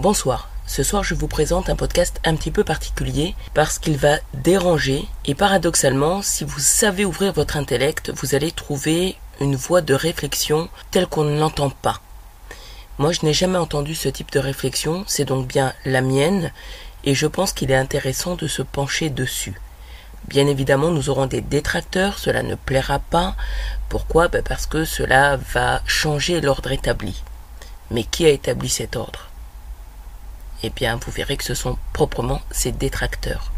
[0.00, 0.48] Bonsoir.
[0.66, 5.06] Ce soir, je vous présente un podcast un petit peu particulier parce qu'il va déranger
[5.26, 10.70] et paradoxalement, si vous savez ouvrir votre intellect, vous allez trouver une voie de réflexion
[10.90, 12.00] telle qu'on ne l'entend pas.
[12.96, 16.50] Moi, je n'ai jamais entendu ce type de réflexion, c'est donc bien la mienne
[17.04, 19.60] et je pense qu'il est intéressant de se pencher dessus.
[20.28, 23.36] Bien évidemment, nous aurons des détracteurs, cela ne plaira pas.
[23.90, 24.28] Pourquoi?
[24.28, 27.22] Ben, Parce que cela va changer l'ordre établi.
[27.90, 29.29] Mais qui a établi cet ordre?
[30.62, 33.52] Eh bien vous verrez que ce sont proprement ces détracteurs.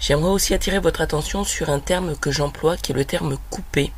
[0.00, 3.92] J'aimerais aussi attirer votre attention sur un terme que j'emploie qui est le terme couper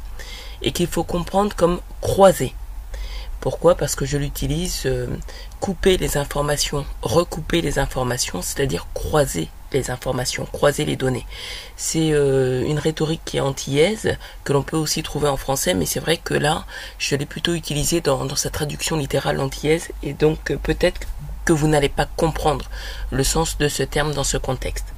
[0.63, 2.55] et qu'il faut comprendre comme croiser.
[3.41, 3.77] Pourquoi?
[3.77, 5.07] Parce que je l'utilise euh,
[5.61, 11.27] couper les informations, recouper les informations, c'est-à-dire croiser les informations, croiser les données.
[11.77, 15.87] C'est euh, une rhétorique qui est antillaise, que l'on peut aussi trouver en français, mais
[15.87, 16.65] c'est vrai que là,
[16.99, 21.01] je l'ai plutôt utilisé dans, dans sa traduction littérale antillaise, et donc euh, peut-être
[21.47, 22.67] que vous n'allez pas comprendre
[23.11, 24.93] le sens de ce terme dans ce contexte.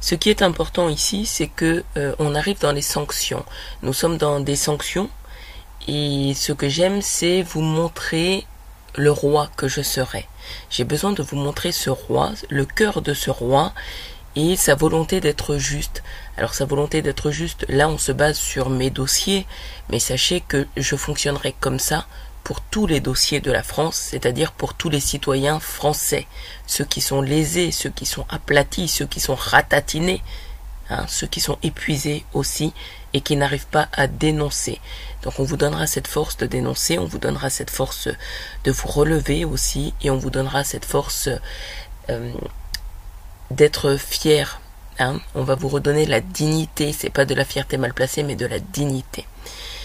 [0.00, 3.44] Ce qui est important ici, c'est que euh, on arrive dans les sanctions.
[3.82, 5.08] Nous sommes dans des sanctions
[5.88, 8.46] et ce que j'aime, c'est vous montrer
[8.96, 10.28] le roi que je serai.
[10.70, 13.72] J'ai besoin de vous montrer ce roi, le cœur de ce roi
[14.36, 16.02] et sa volonté d'être juste.
[16.36, 19.46] Alors sa volonté d'être juste, là on se base sur mes dossiers,
[19.88, 22.06] mais sachez que je fonctionnerai comme ça
[22.44, 26.26] pour tous les dossiers de la France, c'est-à-dire pour tous les citoyens français,
[26.66, 30.22] ceux qui sont lésés, ceux qui sont aplatis, ceux qui sont ratatinés,
[30.90, 32.74] hein, ceux qui sont épuisés aussi
[33.14, 34.78] et qui n'arrivent pas à dénoncer.
[35.22, 38.08] Donc on vous donnera cette force de dénoncer, on vous donnera cette force
[38.64, 41.30] de vous relever aussi et on vous donnera cette force
[42.10, 42.32] euh,
[43.50, 44.60] d'être fier.
[44.98, 45.18] Hein.
[45.34, 48.46] On va vous redonner la dignité, c'est pas de la fierté mal placée mais de
[48.46, 49.26] la dignité.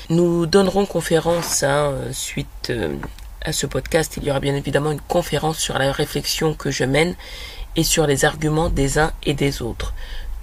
[0.10, 2.96] Nous donnerons conférence hein, suite euh,
[3.44, 4.18] à ce podcast.
[4.18, 7.16] Il y aura bien évidemment une conférence sur la réflexion que je mène
[7.76, 9.94] et sur les arguments des uns et des autres.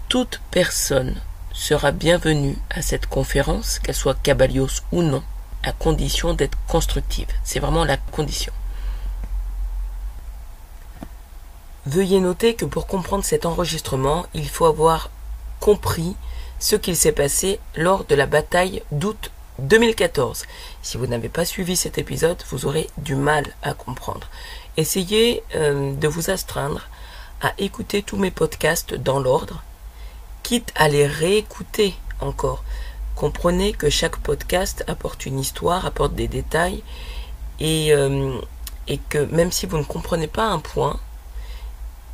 [0.08, 1.16] Toute personne
[1.52, 5.24] sera bienvenue à cette conférence, qu'elle soit cabalios ou non,
[5.64, 7.26] à condition d'être constructive.
[7.42, 8.52] C'est vraiment la condition.
[11.86, 15.10] Veuillez noter que pour comprendre cet enregistrement, il faut avoir
[15.58, 16.14] compris
[16.60, 20.44] ce qu'il s'est passé lors de la bataille d'août 2014.
[20.82, 24.28] Si vous n'avez pas suivi cet épisode, vous aurez du mal à comprendre.
[24.76, 26.88] Essayez euh, de vous astreindre
[27.40, 29.62] à écouter tous mes podcasts dans l'ordre,
[30.42, 32.64] quitte à les réécouter encore.
[33.14, 36.82] Comprenez que chaque podcast apporte une histoire, apporte des détails,
[37.60, 38.38] et, euh,
[38.88, 41.00] et que même si vous ne comprenez pas un point,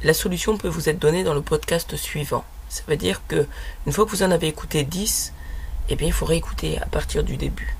[0.02, 2.44] la solution peut vous être donnée dans le podcast suivant.
[2.68, 3.46] Ça veut dire que
[3.86, 5.32] une fois que vous en avez écouté 10,
[5.88, 7.76] eh bien il faut réécouter à partir du début.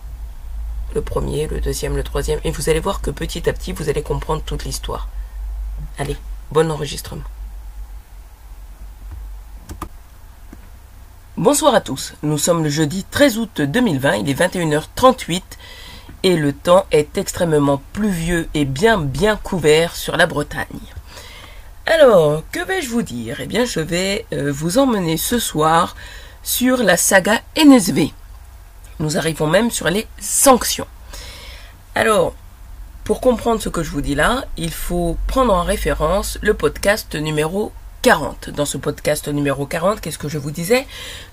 [0.95, 3.89] Le premier, le deuxième, le troisième, et vous allez voir que petit à petit, vous
[3.89, 5.09] allez comprendre toute l'histoire.
[5.99, 6.17] Allez,
[6.51, 7.23] bon enregistrement.
[11.39, 15.43] Bonsoir à tous, nous sommes le jeudi 13 août 2020, il est 21h38
[16.23, 20.67] et le temps est extrêmement pluvieux et bien bien couvert sur la Bretagne.
[21.87, 23.41] Alors, que vais-je vous dire?
[23.41, 25.97] Eh bien, je vais euh, vous emmener ce soir
[26.43, 28.13] sur la saga NSV.
[28.99, 30.87] Nous arrivons même sur les sanctions.
[31.95, 32.35] Alors,
[33.05, 37.15] pour comprendre ce que je vous dis là, il faut prendre en référence le podcast
[37.15, 38.51] numéro 40.
[38.51, 40.87] Dans ce podcast numéro 40, qu'est-ce que je vous disais?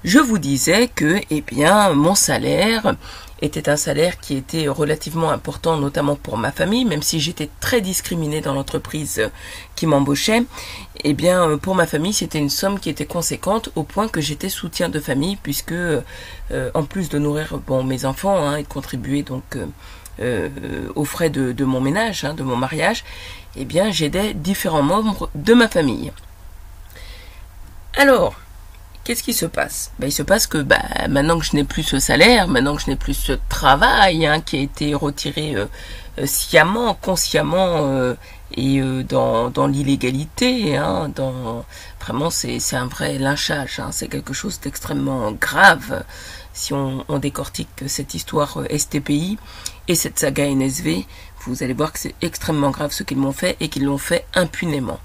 [0.04, 2.96] Je vous disais que, eh bien, mon salaire
[3.42, 7.82] était un salaire qui était relativement important, notamment pour ma famille, même si j'étais très
[7.82, 9.30] discriminée dans l'entreprise
[9.76, 10.44] qui m'embauchait.
[11.04, 14.50] Eh bien, pour ma famille, c'était une somme qui était conséquente au point que j'étais
[14.50, 16.02] soutien de famille, puisque euh,
[16.74, 19.66] en plus de nourrir bon mes enfants hein, et de contribuer donc euh,
[20.20, 23.06] euh, aux frais de, mon ménage, hein, de mon mariage,
[23.56, 26.12] eh bien, j'aidais différents membres de ma famille.
[27.96, 28.36] Alors,
[29.10, 29.92] qu'est-ce qui se passe?
[29.98, 32.84] Ben, Il se passe que ben, maintenant que je n'ai plus ce salaire, maintenant que
[32.84, 35.66] je n'ai plus ce travail hein, qui a été retiré euh,
[36.20, 38.14] euh, sciemment, consciemment euh,
[38.56, 41.66] et dans, dans l'illégalité, hein, dans
[42.00, 46.04] vraiment c'est un vrai lynchage, hein, c'est quelque chose d'extrêmement grave.
[46.54, 49.40] Si on, on, décortique cette histoire STPI
[49.88, 51.08] et cette saga NSV,
[51.46, 54.28] vous allez voir que c'est extrêmement grave ce qu'ils m'ont fait et qu'ils l'ont fait
[54.36, 55.00] impunément.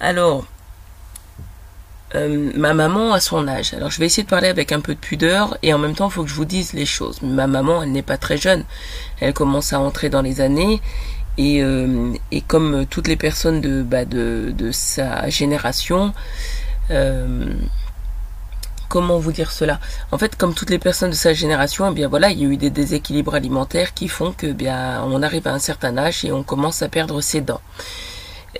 [0.00, 0.44] Alors,
[2.14, 3.74] euh, ma maman a son âge.
[3.74, 6.08] Alors je vais essayer de parler avec un peu de pudeur et en même temps
[6.08, 7.22] il faut que je vous dise les choses.
[7.22, 8.64] Ma maman, elle n'est pas très jeune.
[9.20, 10.80] Elle commence à entrer dans les années
[11.38, 16.12] et, euh, et comme toutes les personnes de, bah, de, de sa génération,
[16.90, 17.46] euh,
[18.88, 19.80] comment vous dire cela?
[20.10, 22.48] En fait, comme toutes les personnes de sa génération, eh bien voilà, il y a
[22.48, 26.26] eu des déséquilibres alimentaires qui font que eh bien on arrive à un certain âge
[26.26, 27.62] et on commence à perdre ses dents.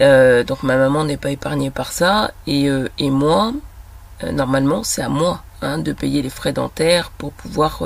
[0.01, 3.53] Euh, donc ma maman n'est pas épargnée par ça et, euh, et moi,
[4.25, 7.83] euh, normalement, c'est à moi hein, de payer les frais dentaires pour pouvoir,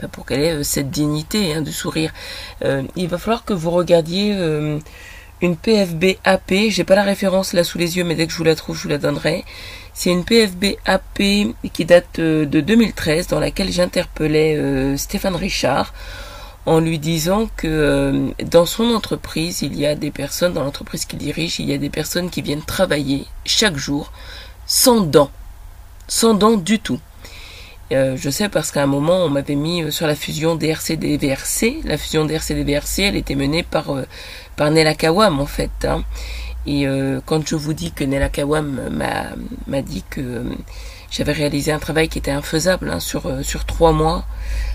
[0.00, 2.12] bah, pour qu'elle ait cette dignité hein, de sourire.
[2.96, 4.32] il va falloir que vous regardiez
[5.42, 6.52] une PFB AP.
[6.68, 8.76] J'ai pas la référence là sous les yeux, mais dès que je vous la trouve,
[8.76, 9.44] je vous la donnerai.
[9.92, 11.22] C'est une PFB AP
[11.72, 15.92] qui date de 2013, dans laquelle j'interpellais Stéphane Richard
[16.70, 21.04] en lui disant que euh, dans son entreprise, il y a des personnes, dans l'entreprise
[21.04, 24.12] qu'il dirige, il y a des personnes qui viennent travailler chaque jour
[24.66, 25.32] sans dents.
[26.06, 27.00] Sans dents du tout.
[27.90, 31.80] Euh, je sais parce qu'à un moment, on m'avait mis euh, sur la fusion DRC-DVRC.
[31.82, 33.86] La fusion DRC-DVRC, elle était menée par,
[34.54, 35.84] par Nella Kawam, en fait.
[35.84, 36.04] Hein.
[36.68, 36.84] Et
[37.24, 38.90] quand je vous dis que Nella Kawam
[39.66, 40.44] m'a dit que
[41.10, 44.26] j'avais réalisé un travail qui était infaisable hein, sur, sur trois mois,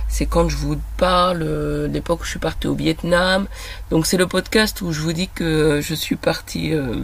[0.07, 3.47] c'est quand je vous parle euh, l'époque où je suis partie au Vietnam.
[3.89, 6.95] Donc c'est le podcast où je vous dis que je suis partie euh,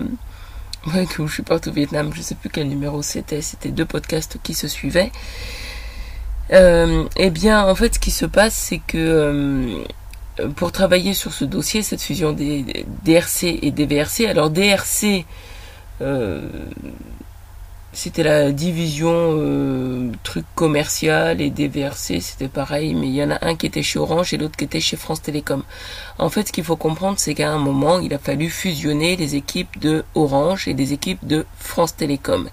[1.15, 2.11] que je suis partie au Vietnam.
[2.13, 3.41] Je sais plus quel numéro c'était.
[3.41, 5.11] C'était deux podcasts qui se suivaient.
[6.53, 9.85] Euh, eh bien, en fait, ce qui se passe, c'est que
[10.55, 15.25] pour travailler sur ce dossier, cette fusion des DRC et des VRC, alors DRC,
[17.93, 23.45] c'était la division euh, truc commercial et DVRC, c'était pareil, mais il y en a
[23.45, 25.63] un qui était chez Orange et l'autre qui était chez France Télécom.
[26.17, 29.35] En fait, ce qu'il faut comprendre, c'est qu'à un moment, il a fallu fusionner les
[29.35, 32.49] équipes de Orange et des équipes de France Télécom.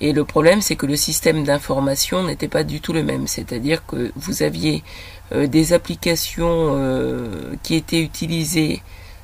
[0.00, 3.26] Et le problème, c'est que le système d'information n'était pas du tout le même.
[3.26, 4.84] C'est-à-dire que vous aviez
[5.32, 8.82] euh, des applications euh, qui étaient utilisées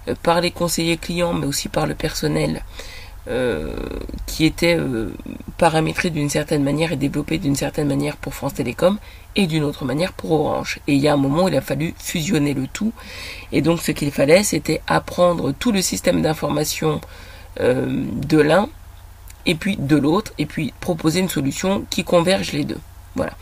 [0.09, 2.63] euh, par les conseillers clients, mais aussi par le personnel
[3.27, 3.75] euh,
[4.27, 5.09] qui était euh,
[5.57, 8.99] paramétré d'une certaine manière et développé d'une certaine manière pour France Télécom
[9.35, 10.81] et d'une autre manière pour Orange.
[10.87, 12.93] Et il y a un moment où il a fallu fusionner le tout.
[13.51, 17.01] Et donc ce qu'il fallait, c'était apprendre tout le système d'information
[17.61, 18.69] euh, de l'un
[19.47, 22.81] et puis de l'autre, et puis proposer une solution qui converge les deux.
[23.15, 23.33] Voilà.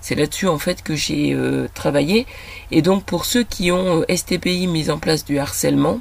[0.00, 1.36] C'est là-dessus en fait que j'ai
[1.74, 2.26] travaillé.
[2.70, 6.00] Et donc pour ceux qui ont STPI mis en place du harcèlement,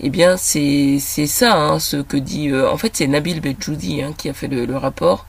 [0.00, 2.50] eh bien, c'est ça, hein, ce que dit.
[2.50, 5.26] Euh, en fait, c'est Nabil Bedjoudi hein, qui a fait le, rapport.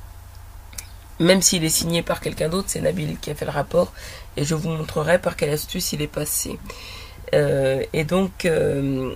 [1.20, 3.92] Même s'il est signé par quelqu'un d'autre, c'est Nabil qui a fait le rapport.
[4.38, 6.60] Et je vous montrerai par quelle astuce il est passé.
[7.34, 9.12] Euh, et donc, euh,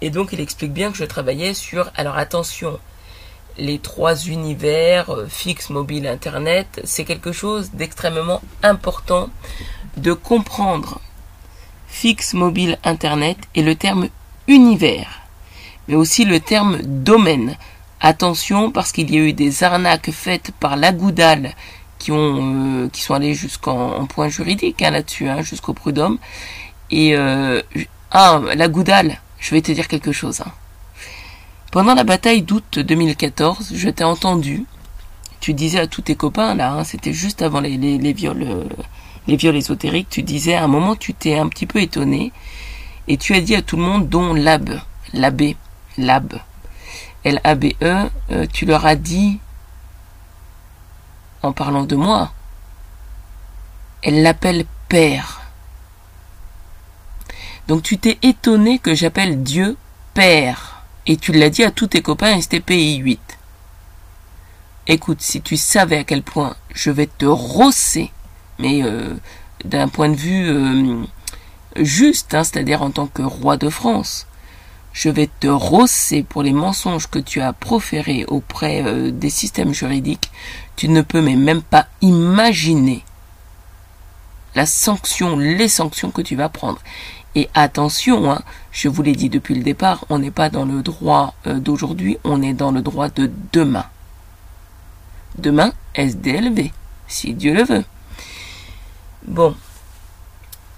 [0.00, 1.92] et donc, il explique bien que je travaillais sur.
[1.94, 2.80] Alors, attention,
[3.58, 9.28] les trois univers fixe, mobile, internet, c'est quelque chose d'extrêmement important
[9.98, 10.98] de comprendre
[11.88, 14.08] fixe, mobile, internet et le terme
[14.48, 15.22] univers,
[15.88, 17.56] mais aussi le terme domaine.
[18.00, 21.54] Attention parce qu'il y a eu des arnaques faites par la Goudal
[22.00, 26.18] qui ont euh, qui sont allées jusqu'en point juridique hein, là-dessus, hein, jusqu'au prud'homme.
[26.90, 27.62] Et euh,
[28.10, 30.40] ah la Goudal, je vais te dire quelque chose.
[30.40, 30.50] Hein.
[31.70, 34.64] Pendant la bataille d'août 2014, je t'ai entendu.
[35.38, 38.42] Tu disais à tous tes copains là, hein, c'était juste avant les, les, les viols
[38.42, 38.64] euh,
[39.28, 40.08] les viols ésotériques.
[40.10, 42.32] Tu disais à un moment tu t'es un petit peu étonné
[43.08, 44.80] et tu as dit à tout le monde, dont Lab,
[45.12, 45.56] l'abbé,
[45.98, 46.34] Lab,
[47.24, 49.38] L-A-B-E, euh, tu leur as dit,
[51.42, 52.32] en parlant de moi,
[54.02, 55.42] elle l'appelle Père.
[57.68, 59.76] Donc tu t'es étonné que j'appelle Dieu
[60.14, 60.82] Père.
[61.06, 63.38] Et tu l'as dit à tous tes copains STPI 8.
[64.88, 68.12] Écoute, si tu savais à quel point je vais te rosser,
[68.58, 69.14] mais euh,
[69.64, 71.04] d'un point de vue euh,
[71.76, 74.26] juste, hein, c'est-à-dire en tant que roi de France.
[74.92, 79.72] Je vais te rosser pour les mensonges que tu as proférés auprès euh, des systèmes
[79.72, 80.30] juridiques.
[80.76, 83.04] Tu ne peux même pas imaginer
[84.54, 86.80] la sanction, les sanctions que tu vas prendre.
[87.34, 90.82] Et attention, hein, je vous l'ai dit depuis le départ, on n'est pas dans le
[90.82, 93.86] droit euh, d'aujourd'hui, on est dans le droit de demain.
[95.38, 96.70] Demain, SDLV,
[97.08, 97.84] si Dieu le veut.
[99.26, 99.56] Bon,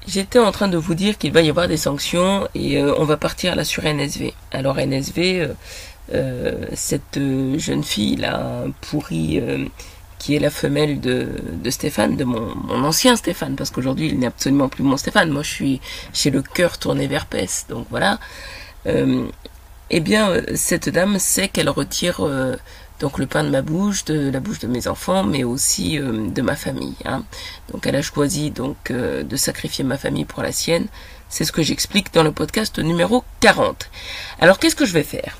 [0.07, 3.05] J'étais en train de vous dire qu'il va y avoir des sanctions et euh, on
[3.05, 4.35] va partir là sur NSV.
[4.53, 5.49] Alors NSV, euh,
[6.13, 7.19] euh, cette
[7.57, 9.41] jeune fille là pourrie
[10.19, 14.19] qui est la femelle de, de Stéphane, de mon, mon ancien Stéphane, parce qu'aujourd'hui il
[14.19, 15.31] n'est absolument plus mon Stéphane.
[15.31, 15.81] Moi je suis
[16.13, 18.19] chez le cœur tourné vers Pes, donc voilà.
[19.91, 22.21] eh bien cette dame sait qu'elle retire
[23.01, 26.29] donc le pain de ma bouche, de la bouche de mes enfants, mais aussi euh,
[26.29, 26.97] de ma famille.
[27.05, 27.25] Hein.
[27.73, 30.87] Donc elle a choisi donc euh, de sacrifier ma famille pour la sienne.
[31.29, 33.91] C'est ce que j'explique dans le podcast numéro 40.
[34.41, 35.37] Alors qu'est-ce que je vais faire?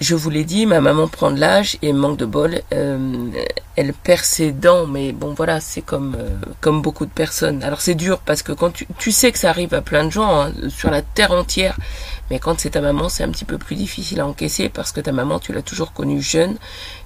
[0.00, 3.28] Je vous l'ai dit, ma maman prend de l'âge et manque de bol, euh,
[3.76, 7.62] elle perd ses dents, mais bon voilà, c'est comme euh, comme beaucoup de personnes.
[7.62, 10.10] Alors c'est dur parce que quand tu, tu sais que ça arrive à plein de
[10.10, 11.76] gens hein, sur la terre entière,
[12.30, 15.00] mais quand c'est ta maman, c'est un petit peu plus difficile à encaisser parce que
[15.00, 16.56] ta maman, tu l'as toujours connue jeune,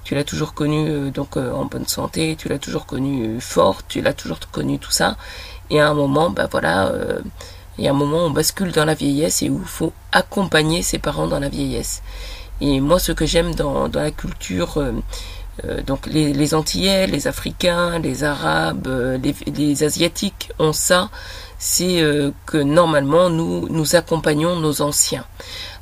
[0.04, 4.00] tu l'as toujours connue euh, donc en bonne santé, tu l'as toujours connue forte, tu
[4.00, 5.16] l'as toujours connue tout ça,
[5.70, 6.92] et à un moment, bah voilà.
[7.78, 10.82] il y a un moment on bascule dans la vieillesse et où il faut accompagner
[10.82, 12.02] ses parents dans la vieillesse.
[12.60, 14.92] Et moi, ce que j'aime dans, dans la culture, euh,
[15.64, 21.10] euh, donc les, les, Antillais, les Africains, les Arabes, euh, les, les, Asiatiques ont ça,
[21.58, 22.02] c'est
[22.46, 25.24] que normalement nous nous accompagnons nos anciens.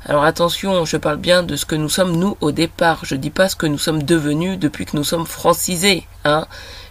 [0.05, 3.01] Alors attention, je parle bien de ce que nous sommes nous au départ.
[3.03, 6.47] Je dis pas ce que nous sommes devenus depuis que nous sommes francisés, hein,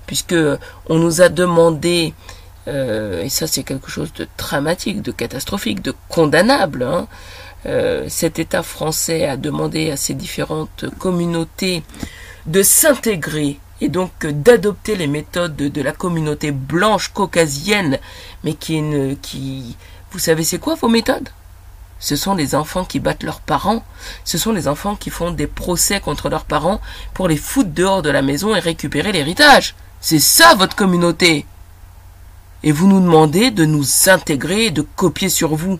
[0.06, 0.36] puisque
[0.88, 2.14] on nous a demandé
[2.68, 6.82] et ça c'est quelque chose de dramatique, de catastrophique, de condamnable.
[6.82, 7.06] Hein,
[7.66, 11.82] euh, cet État français a demandé à ces différentes communautés
[12.46, 17.98] de s'intégrer et donc d'adopter les méthodes de, la communauté blanche caucasienne,
[18.42, 19.76] mais qui, est qui
[20.10, 21.28] vous savez c'est quoi vos méthodes?
[21.98, 23.84] Ce sont les enfants qui battent leurs parents,
[24.24, 26.80] ce sont les enfants qui font des procès contre leurs parents
[27.14, 29.74] pour les foutre dehors de la maison et récupérer l'héritage.
[30.00, 31.46] C'est ça votre communauté.
[32.62, 35.78] Et vous nous demandez de nous intégrer et de copier sur vous.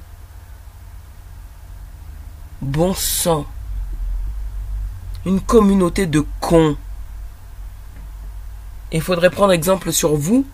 [2.63, 3.47] Bon sang.
[5.27, 6.77] Une communauté de cons.
[8.93, 10.47] Il faudrait prendre exemple sur vous.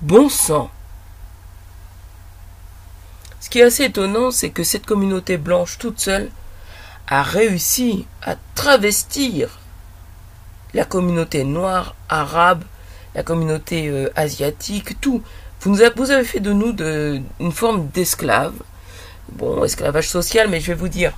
[0.00, 0.70] Bon sang.
[3.40, 6.30] Ce qui est assez étonnant, c'est que cette communauté blanche toute seule
[7.06, 9.58] a réussi à travestir
[10.72, 12.64] la communauté noire, arabe,
[13.14, 15.22] la communauté euh, asiatique, tout.
[15.60, 16.76] Vous, avez fait de nous
[17.40, 18.60] une forme d'esclaves
[19.32, 21.12] bon, esclavage social, mais je vais vous dire,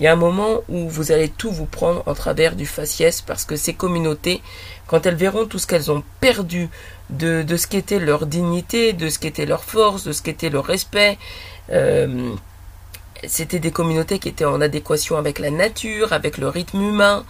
[0.00, 3.20] il y a un moment où vous allez tout vous prendre en travers du faciès
[3.20, 4.40] parce que ces communautés,
[4.86, 6.70] quand elles verront tout ce qu'elles ont perdu
[7.10, 10.64] de, de ce qu'était leur dignité, de ce qu'était leur force, de ce qu'était leur
[10.64, 11.18] respect,
[11.70, 12.32] euh,
[13.26, 17.26] c'était des communautés qui étaient en adéquation avec la nature, avec le rythme humain,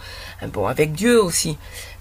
[0.53, 1.57] bon, avec Dieu aussi.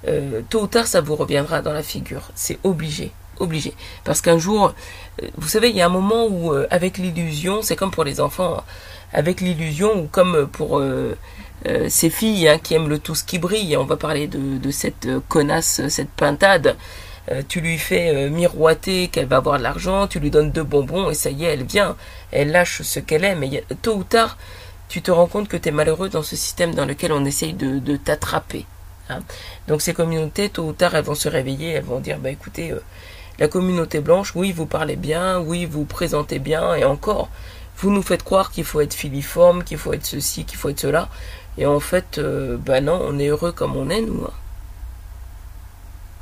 [0.06, 2.30] Euh, tôt ou tard, ça vous reviendra dans la figure.
[2.36, 3.10] C'est obligé
[3.40, 3.72] obligé.
[4.04, 4.74] Parce qu'un jour,
[5.22, 8.20] euh, vous savez, il y a un moment où, avec l'illusion, c'est comme pour les
[8.20, 8.64] enfants, hein,
[9.12, 11.16] avec l'illusion, ou comme pour euh,
[11.88, 15.08] ces filles hein, qui aiment le tout ce qui brille, on va parler de, cette
[15.28, 16.76] connasse, cette pintade,
[17.48, 21.14] tu lui fais miroiter qu'elle va avoir de l'argent, tu lui donnes deux bonbons, et
[21.14, 21.96] ça y est, elle vient,
[22.32, 24.36] elle lâche ce qu'elle aime, et tôt ou tard,
[24.88, 27.52] tu te rends compte que tu es malheureux dans ce système dans lequel on essaye
[27.52, 28.66] de, t'attraper.
[29.10, 29.20] Hein.
[29.68, 32.74] Donc ces communautés, tôt ou tard, elles vont se réveiller, elles vont dire, bah écoutez,
[33.40, 37.30] la communauté blanche, oui, vous parlez bien, oui, vous présentez bien, et encore,
[37.80, 40.80] vous nous faites croire qu'il faut être filiforme, qu'il faut être ceci, qu'il faut être
[40.80, 41.08] cela,
[41.58, 44.24] et en fait, euh, ben non, on est heureux comme on est, nous.
[44.24, 44.32] Hein.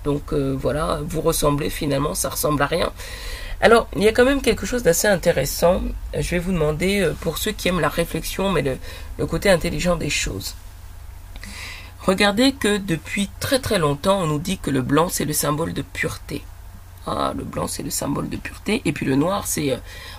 [0.05, 2.93] Donc euh, voilà, vous ressemblez finalement, ça ressemble à rien.
[3.61, 5.83] Alors, il y a quand même quelque chose d'assez intéressant.
[6.17, 8.79] Je vais vous demander, euh, pour ceux qui aiment la réflexion, mais
[9.19, 10.55] le côté intelligent des choses.
[12.01, 15.75] Regardez que depuis très très longtemps, on nous dit que le blanc, c'est le symbole
[15.75, 16.43] de pureté.
[17.11, 18.83] Ah, le blanc, c'est le symbole de pureté.
[18.85, 19.77] Et puis le noir, c'est, euh,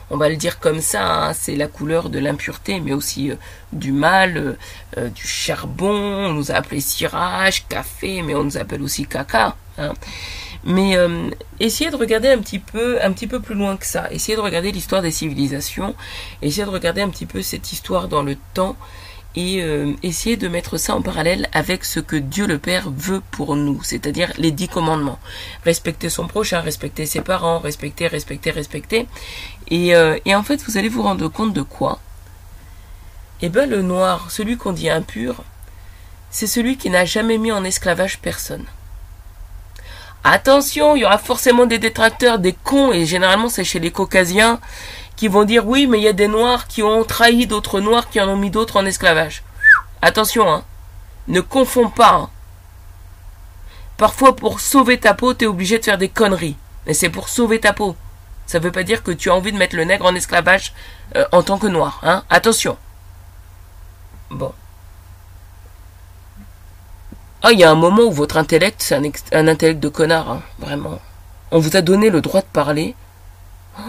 [0.09, 3.35] on va le dire comme ça, hein, c'est la couleur de l'impureté, mais aussi euh,
[3.73, 4.57] du mal,
[4.97, 5.93] euh, du charbon.
[5.93, 9.55] On nous a appelé cirage, café, mais on nous appelle aussi caca.
[9.77, 9.93] Hein.
[10.65, 10.97] Mais
[11.61, 14.11] essayez de regarder un petit peu, un petit peu plus loin que ça.
[14.11, 15.95] Essayez de regarder l'histoire des civilisations.
[16.41, 18.75] Essayez de regarder un petit peu cette histoire dans le temps
[19.35, 23.21] et euh, essayer de mettre ça en parallèle avec ce que Dieu le Père veut
[23.31, 25.19] pour nous, c'est-à-dire les dix commandements.
[25.63, 29.07] Respecter son prochain, respecter ses parents, respecter, respecter, respecter.
[29.69, 31.99] Et, euh, et en fait, vous allez vous rendre compte de quoi?
[33.41, 35.43] Eh bien, le noir, celui qu'on dit impur,
[36.31, 38.65] c'est celui qui n'a jamais mis en esclavage personne.
[40.23, 44.59] Attention, il y aura forcément des détracteurs, des cons, et généralement c'est chez les caucasiens,
[45.19, 48.09] qui vont dire oui, mais il y a des noirs qui ont trahi d'autres noirs
[48.09, 49.43] qui en ont mis d'autres en esclavage.
[50.01, 50.63] Attention, hein.
[51.27, 52.13] Ne confonds pas.
[52.13, 52.29] Hein.
[53.97, 56.55] Parfois, pour sauver ta peau, t'es obligé de faire des conneries.
[56.87, 57.97] Mais c'est pour sauver ta peau.
[58.45, 60.73] Ça veut pas dire que tu as envie de mettre le nègre en esclavage
[61.17, 62.23] euh, en tant que noir, hein.
[62.29, 62.77] Attention.
[64.29, 64.53] Bon.
[67.43, 70.41] Ah, il y a un moment où votre intellect, c'est un, intellect de connard, hein,
[70.59, 70.97] vraiment.
[71.51, 72.95] On vous a donné le droit de parler.
[73.77, 73.81] Oh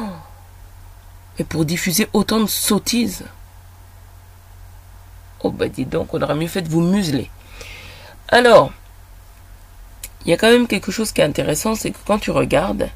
[1.49, 3.25] pour diffuser autant de sottises
[5.43, 7.31] Oh bah dis donc, on aurait mieux fait de vous museler.
[8.29, 8.73] Alors,
[10.25, 12.91] il y a quand même quelque chose qui est intéressant, c'est que quand tu regardes,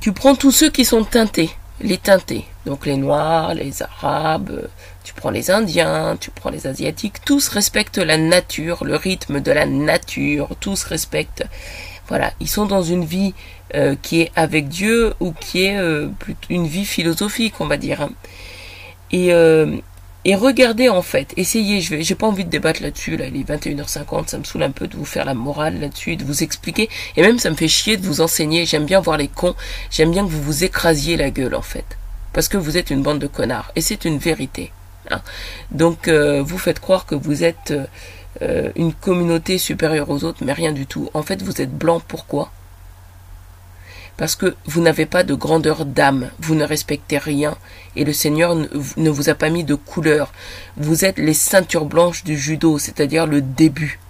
[0.00, 1.50] tu prends tous ceux qui sont teintés.
[1.80, 2.44] les teintés.
[2.66, 4.68] Donc les Noirs, les Arabes,
[5.04, 9.52] tu prends les Indiens, tu prends les Asiatiques, tous respectent la nature, le rythme de
[9.52, 11.46] la nature, tous respectent.
[12.08, 13.34] Voilà, ils sont dans une vie
[13.74, 16.08] euh, qui est avec Dieu ou qui est euh,
[16.48, 18.08] une vie philosophique, on va dire.
[19.12, 19.76] Et, euh,
[20.26, 24.28] regardez en fait, essayez, je j'ai pas envie de débattre là-dessus, là, il est 21h50,
[24.28, 27.20] ça me saoule un peu de vous faire la morale là-dessus, de vous expliquer, et
[27.20, 29.54] même ça me fait chier de vous enseigner, j'aime bien voir les cons,
[29.90, 31.98] j'aime bien que vous vous écrasiez la gueule en fait,
[32.32, 34.72] parce que vous êtes une bande de connards, et c'est une vérité.
[35.10, 35.20] Hein.
[35.72, 37.72] Donc vous faites croire que vous êtes
[38.40, 41.10] une communauté supérieure aux autres, mais rien du tout.
[41.14, 42.50] En fait, vous êtes blanc, pourquoi?
[44.18, 47.56] Parce que vous n'avez pas de grandeur d'âme, vous ne respectez rien,
[47.94, 50.32] et le Seigneur ne vous a pas mis de couleur.
[50.76, 54.00] Vous êtes les ceintures blanches du judo, c'est-à-dire le début.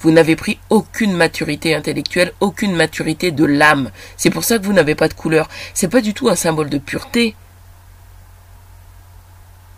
[0.00, 3.90] Vous n'avez pris aucune maturité intellectuelle, aucune maturité de l'âme.
[4.18, 5.48] C'est pour ça que vous n'avez pas de couleur.
[5.72, 7.34] C'est pas du tout un symbole de pureté.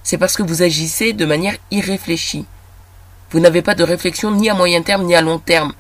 [0.02, 2.46] C'est parce que vous agissez de manière irréfléchie.
[3.30, 5.72] Vous n'avez pas de réflexion ni à moyen terme ni à long terme.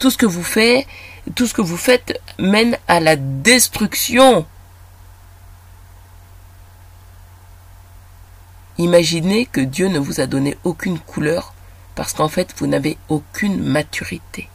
[0.00, 0.86] Tout ce que vous faites,
[1.34, 4.46] tout ce que vous faites mène à la destruction.
[8.78, 11.54] Imaginez que Dieu ne vous a donné aucune couleur
[11.94, 14.48] parce qu'en fait vous n'avez aucune maturité.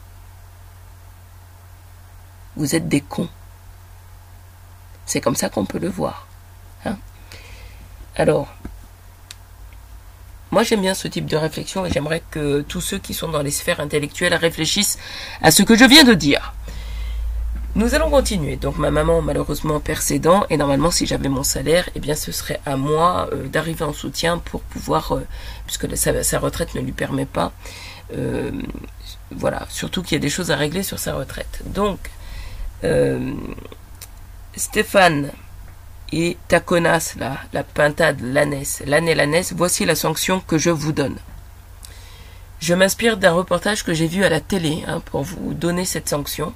[2.56, 3.30] Vous êtes des cons.
[5.06, 6.28] C'est comme ça qu'on peut le voir.
[6.86, 6.98] Hein.
[8.16, 8.48] Alors,
[10.52, 13.44] moi, j'aime bien ce type de réflexion et j'aimerais que tous ceux qui sont dans
[13.44, 14.98] les sphères intellectuelles réfléchissent
[15.42, 16.54] à ce que je viens de dire.
[17.76, 18.56] Nous allons continuer.
[18.56, 22.16] Donc ma maman malheureusement perd ses dents et normalement si j'avais mon salaire, eh bien
[22.16, 25.26] ce serait à moi euh, d'arriver en soutien pour pouvoir, euh,
[25.68, 27.52] puisque sa, retraite ne lui permet pas,
[28.18, 28.52] euh,
[29.30, 31.62] voilà, surtout qu'il y a des choses à régler sur sa retraite.
[31.68, 32.00] Donc
[34.56, 35.32] Stéphane
[36.12, 40.92] et ta connasse là, la pintade, l'ânesse, l'année l'ânesse, voici la sanction que je vous
[40.92, 41.18] donne.
[42.62, 46.10] Je m'inspire d'un reportage que j'ai vu à la télé hein, pour vous donner cette
[46.10, 46.54] sanction.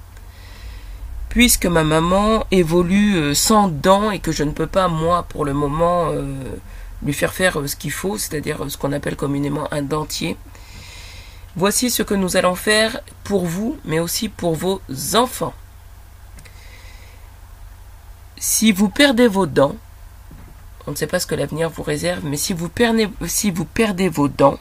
[1.34, 5.46] Puisque ma maman évolue euh, sans dents et que je ne peux pas, moi, pour
[5.46, 6.36] le moment, euh,
[7.02, 10.38] lui faire faire euh, ce qu'il faut, c'est-à-dire ce qu'on appelle communément un dentier.
[11.56, 14.80] Voici ce que nous allons faire pour vous, mais aussi pour vos
[15.15, 15.56] enfants.
[18.38, 19.76] Si vous perdez vos dents,
[20.86, 23.65] on ne sait pas ce que l'avenir vous réserve, mais si vous perdez, si vous
[23.65, 24.60] perdez vos dents,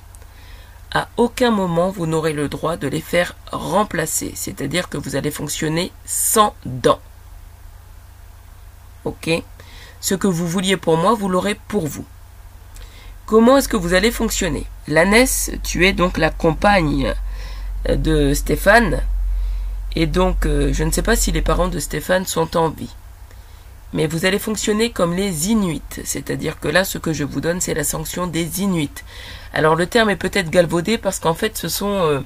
[0.95, 5.31] à aucun moment vous n'aurez le droit de les faire remplacer, c'est-à-dire que vous allez
[5.31, 7.01] fonctionner sans dents.
[9.05, 9.31] Ok?
[10.01, 12.05] Ce que vous vouliez pour moi, vous l'aurez pour vous.
[13.27, 14.67] Comment est-ce que vous allez fonctionner?
[14.89, 17.15] L'ânesse, tu es donc la compagne
[17.89, 19.01] de Stéphane,
[19.95, 22.95] et donc euh, je ne sais pas si les parents de Stéphane sont en vie
[23.93, 27.61] mais vous allez fonctionner comme les Inuits, c'est-à-dire que là, ce que je vous donne,
[27.61, 28.91] c'est la sanction des Inuits.
[29.53, 32.21] Alors le terme est peut-être galvaudé parce qu'en fait, ce sont euh,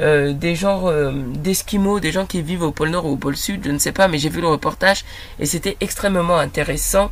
[0.00, 3.36] euh, des genres euh, d'Esquimaux, des gens qui vivent au pôle Nord ou au pôle
[3.36, 5.04] Sud, je ne sais pas, mais j'ai vu le reportage
[5.38, 7.10] et c'était extrêmement intéressant.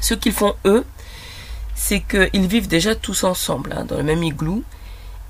[0.00, 0.84] Ce qu'ils font eux,
[1.74, 4.62] c'est qu'ils vivent déjà tous ensemble, hein, dans le même igloo,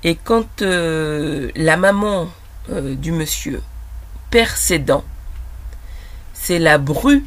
[0.03, 2.29] et quand la maman
[2.69, 3.63] du monsieur
[4.29, 5.05] perd ses dents,
[6.33, 7.23] c'est la bru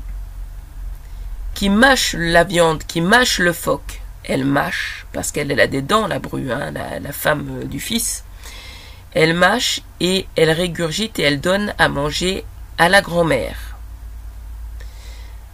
[1.58, 4.00] qui mâche la viande, qui mâche le phoque.
[4.22, 8.22] Elle mâche, parce qu'elle a des dents, la bru, hein, la, femme euh, du fils.
[9.12, 12.44] Elle mâche et elle régurgite et elle donne à manger
[12.78, 13.76] à la grand-mère.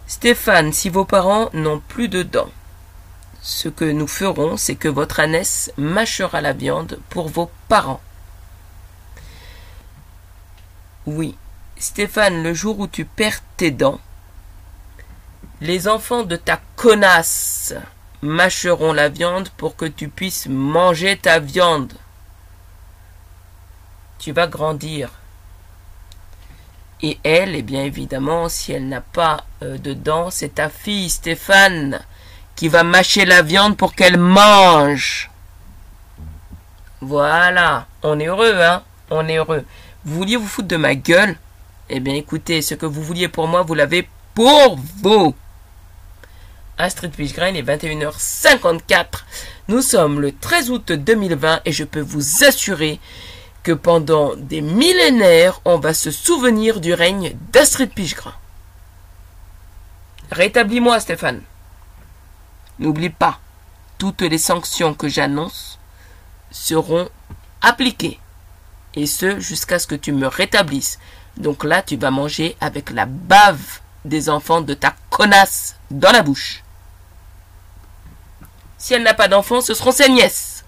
[0.05, 2.51] Stéphane, si vos parents n'ont plus de dents,
[3.41, 8.01] ce que nous ferons, c'est que votre ânesse mâchera la viande pour vos parents.
[11.07, 11.35] Oui,
[11.77, 13.99] Stéphane, le jour où tu perds tes dents,
[15.61, 17.73] les enfants de ta connasse
[18.21, 21.93] mâcheront la viande pour que tu puisses manger ta viande.
[24.19, 25.11] Tu vas grandir.
[27.01, 31.09] Et elle, eh bien évidemment, si elle n'a pas euh, de dents, c'est ta fille
[31.09, 32.01] Stéphane
[32.55, 35.29] qui va mâcher la viande pour qu'elle mange.
[37.01, 39.65] Voilà, on est heureux, hein On est heureux.
[40.05, 41.35] Vous vouliez vous foutre de ma gueule?
[41.89, 45.35] Eh bien écoutez, ce que vous vouliez pour moi, vous l'avez pour vous.
[46.77, 49.05] Astrid Pichgrain est 21h54.
[49.69, 52.99] Nous sommes le 13 août 2020 et je peux vous assurer
[53.63, 58.33] que pendant des millénaires, on va se souvenir du règne d'Astrid Pichgrain.
[60.31, 61.41] Rétablis-moi, Stéphane.
[62.79, 63.39] N'oublie pas,
[63.97, 65.79] toutes les sanctions que j'annonce
[66.51, 67.07] seront
[67.61, 68.19] appliquées.
[68.95, 70.99] Et ce, jusqu'à ce que tu me rétablisses.
[71.37, 76.21] Donc là, tu vas manger avec la bave des enfants de ta connasse dans la
[76.21, 76.64] bouche.
[78.85, 80.63] Si elle n'a pas d'enfant, ce seront ses nièces.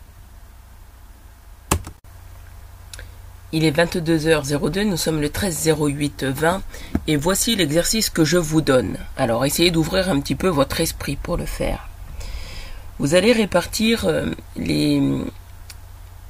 [3.52, 6.64] Il est 22h02, nous sommes le 13 08 20
[7.06, 8.98] et voici l'exercice que je vous donne.
[9.18, 11.90] Alors essayez d'ouvrir un petit peu votre esprit pour le faire.
[12.98, 15.00] Vous allez répartir euh, les,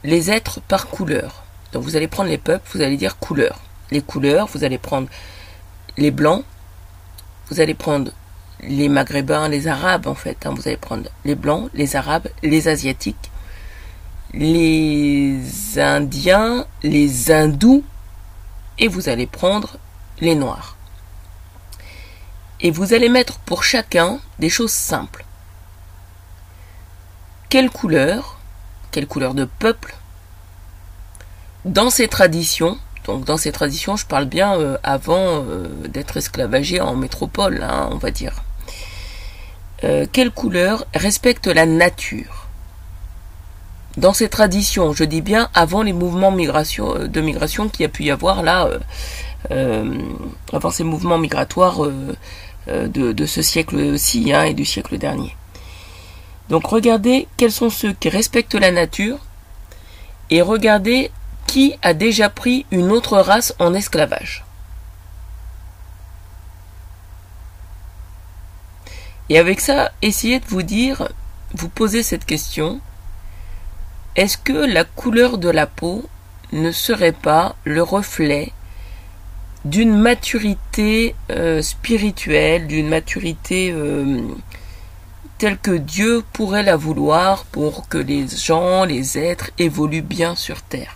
[0.03, 1.43] les êtres par couleur.
[1.71, 3.61] Donc vous allez prendre les peuples, vous allez dire couleur.
[3.91, 5.07] Les couleurs, vous allez prendre
[5.95, 6.43] les blancs,
[7.49, 8.11] vous allez prendre
[8.61, 10.45] les maghrébins, les arabes en fait.
[10.45, 10.53] Hein.
[10.55, 13.31] vous allez prendre les blancs, les arabes, les asiatiques,
[14.33, 15.39] les
[15.77, 17.83] indiens, les hindous,
[18.79, 19.77] et vous allez prendre
[20.19, 20.75] les noirs.
[22.59, 25.25] Et vous allez mettre pour chacun des choses simples.
[27.49, 28.39] Quelle couleur,
[28.91, 29.95] quelle couleur de peuple,
[31.65, 36.81] dans ces traditions, donc dans ces traditions, je parle bien euh, avant euh, d'être esclavagé
[36.81, 38.43] en métropole, hein, on va dire.
[39.83, 42.47] Euh, quelle couleur respecte la nature?
[43.97, 47.89] Dans ces traditions, je dis bien avant les mouvements migration, de migration qu'il y a
[47.89, 48.69] pu y avoir là,
[50.53, 51.79] avant ces mouvements migratoires
[52.67, 55.35] de, ce siècle-ci hein, et du siècle dernier.
[56.49, 59.17] Donc regardez quels sont ceux qui respectent la nature
[60.29, 61.11] et regardez
[61.45, 64.46] qui a déjà pris une autre race en esclavage.
[69.29, 71.09] Et avec ça, essayez de vous dire,
[71.53, 72.79] vous posez cette question,
[74.15, 76.07] est-ce que la couleur de la peau
[76.53, 78.53] ne serait pas le reflet
[79.65, 84.21] d'une maturité euh, spirituelle, d'une maturité euh,
[85.37, 90.61] telle que Dieu pourrait la vouloir pour que les gens, les êtres évoluent bien sur
[90.61, 90.95] Terre?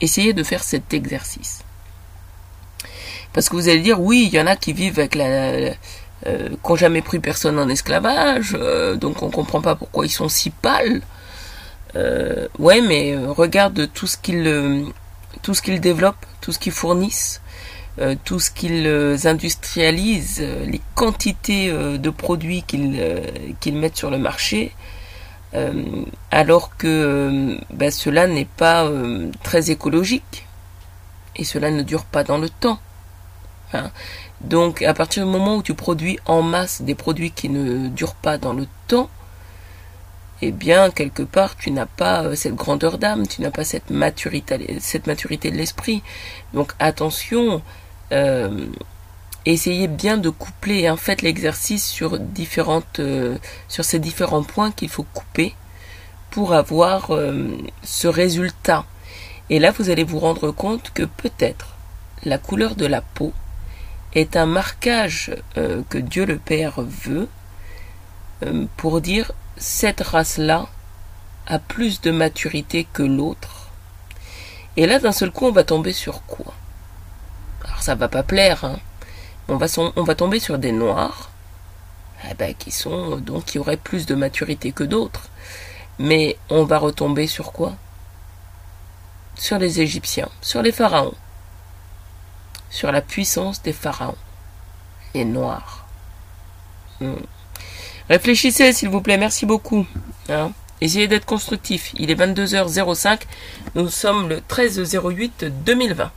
[0.00, 1.60] Essayez de faire cet exercice.
[3.32, 5.74] Parce que vous allez dire, oui, il y en a qui vivent avec la...
[6.26, 10.10] Euh, qui n'ont jamais pris personne en esclavage, euh, donc on comprend pas pourquoi ils
[10.10, 11.02] sont si pâles.
[11.96, 14.84] Euh, ouais, mais regarde tout ce qu'ils
[15.42, 17.40] tout ce qu'ils développent, tout ce qu'ils fournissent,
[18.24, 23.02] tout ce qu'ils industrialisent, les quantités de produits qu'ils
[23.60, 24.72] qu'ils mettent sur le marché.
[25.54, 30.46] Euh, alors que euh, bah, cela n'est pas euh, très écologique
[31.36, 32.80] et cela ne dure pas dans le temps.
[33.74, 33.90] Hein.
[34.42, 38.14] Donc à partir du moment où tu produis en masse des produits qui ne durent
[38.14, 39.08] pas dans le temps,
[40.40, 44.58] eh bien quelque part tu n'as pas cette grandeur d'âme, tu n'as pas cette maturité,
[44.58, 46.02] de l'esprit.
[46.54, 47.62] Donc attention,
[49.46, 53.36] essayez bien de coupler en fait l'exercice sur différentes euh,
[53.68, 55.54] sur ces différents points qu'il faut couper
[56.30, 58.84] pour avoir euh, ce résultat.
[59.50, 61.76] Et là vous allez vous rendre compte que peut-être
[62.24, 63.32] la couleur de la peau
[64.14, 67.28] est un marquage euh, que Dieu le Père veut
[68.76, 70.66] pour dire cette race-là
[71.46, 73.68] a plus de maturité que l'autre.
[74.76, 76.52] Et là d'un seul coup on va tomber sur quoi?
[77.64, 78.80] Alors ça va pas plaire, hein
[79.48, 81.30] on va, on va tomber sur des noirs
[82.30, 85.28] eh ben, qui sont donc qui auraient plus de maturité que d'autres.
[85.98, 87.74] Mais on va retomber sur quoi?
[89.36, 91.14] Sur les Égyptiens, sur les pharaons,
[92.72, 94.16] sur la puissance des pharaons,
[95.14, 95.84] les noirs.
[97.00, 97.14] Hmm.
[98.08, 99.86] Réfléchissez s'il vous plaît, merci beaucoup.
[100.28, 100.50] Hein.
[100.80, 101.92] Essayez d'être constructif.
[101.94, 103.20] Il est 22h05,
[103.76, 106.10] nous sommes le 13 08 2020.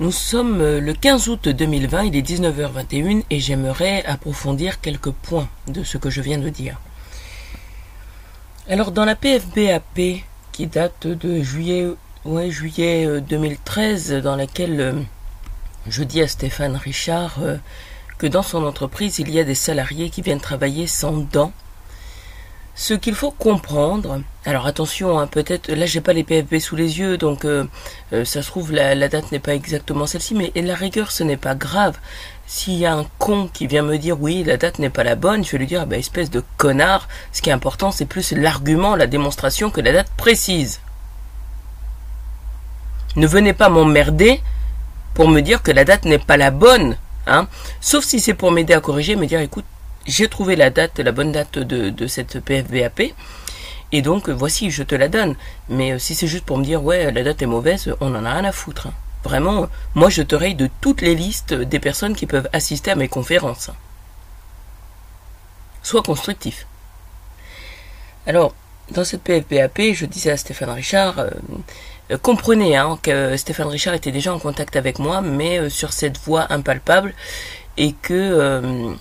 [0.00, 5.82] Nous sommes le 15 août 2020, il est 19h21 et j'aimerais approfondir quelques points de
[5.82, 6.78] ce que je viens de dire.
[8.68, 11.86] Alors dans la PFBAP qui date de juillet,
[12.24, 14.92] ouais, juillet 2013, euh, dans laquelle euh,
[15.88, 17.38] je dis à Stéphane Richard
[18.18, 21.52] que dans son entreprise il y a des salariés qui viennent travailler sans dents
[22.78, 27.00] ce qu'il faut comprendre, alors attention, hein, peut-être, là j'ai pas les PFP sous les
[27.00, 27.64] yeux, donc euh,
[28.12, 31.36] euh, ça se trouve la, date n'est pas exactement celle-ci, mais la rigueur ce n'est
[31.36, 31.98] pas grave.
[32.46, 35.16] S'il y a un con qui vient me dire oui la date n'est pas la
[35.16, 38.30] bonne, je vais lui dire bah, espèce de connard, ce qui est important c'est plus
[38.30, 40.78] l'argument, la démonstration que la date précise.
[43.18, 44.40] Ne venez pas m'emmerder
[45.14, 47.48] pour me dire que la date n'est pas la bonne, hein,
[47.80, 49.64] sauf si c'est pour m'aider à corriger, me dire écoute
[50.06, 53.12] j'ai trouvé la date, la bonne date de, cette PFBAP.
[53.90, 55.34] Et donc, voici, je te la donne.
[55.68, 58.24] Mais euh, si c'est juste pour me dire, ouais, la date est mauvaise, on en
[58.24, 58.86] a rien à foutre.
[58.86, 58.94] Hein.
[59.24, 62.94] Vraiment, moi, je te raye de toutes les listes des personnes qui peuvent assister à
[62.94, 63.70] mes conférences.
[65.82, 66.66] Sois constructif.
[68.26, 68.54] Alors,
[68.90, 71.30] dans cette PFBAP, je disais à Stéphane Richard, euh,
[72.16, 76.46] comprenez hein, que Stéphane Richard était déjà en contact avec moi, mais sur cette voie
[76.50, 77.14] impalpable,
[77.76, 78.96] et que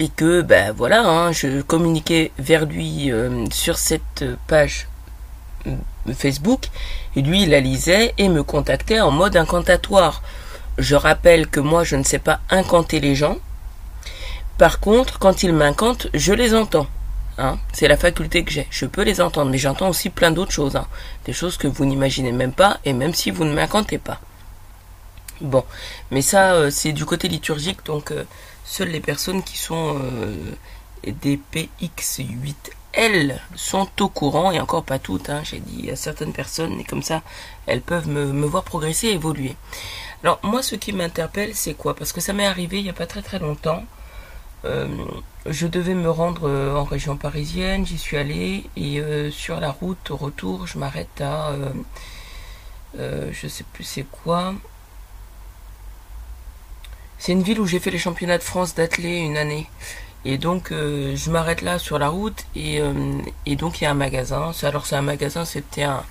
[0.00, 3.10] et que ben voilà, hein, je communiquais vers lui
[3.50, 4.86] sur cette page
[6.14, 6.68] Facebook,
[7.16, 10.22] et lui il la lisait et me contactait en mode incantatoire.
[10.78, 13.38] Je rappelle que moi je ne sais pas incanter les gens.
[14.58, 16.86] Par contre, quand ils m'incantent, je les entends.
[17.38, 17.58] Hein.
[17.72, 18.66] C'est la faculté que j'ai.
[18.70, 20.76] Je peux les entendre, mais j'entends aussi plein d'autres choses.
[20.76, 20.86] Hein.
[21.24, 24.20] Des choses que vous n'imaginez même pas, et même si vous ne m'incantez pas.
[25.40, 25.64] Bon,
[26.10, 28.24] mais ça, euh, c'est du côté liturgique, donc euh,
[28.64, 30.34] seules les personnes qui sont euh,
[31.06, 36.80] des PX8L sont au courant, et encore pas toutes, hein, j'ai dit à certaines personnes,
[36.80, 37.22] et comme ça,
[37.66, 39.54] elles peuvent me, voir progresser, évoluer.
[40.24, 41.94] Alors moi, ce qui m'interpelle, c'est quoi?
[41.94, 43.84] Parce que ça m'est arrivé il n'y a pas très très longtemps.
[45.48, 49.60] Euh, je devais me rendre euh, en région parisienne, j'y suis allé et euh, sur
[49.60, 51.52] la route au retour, je m'arrête à,
[52.96, 54.54] je sais plus c'est quoi.
[57.18, 59.68] C'est une ville où j'ai fait les championnats de France d'athlé une année.
[60.24, 62.80] Et donc je m'arrête là sur la route et,
[63.56, 64.52] donc il y a un magasin.
[64.62, 66.04] Alors c'est un magasin, c'était un,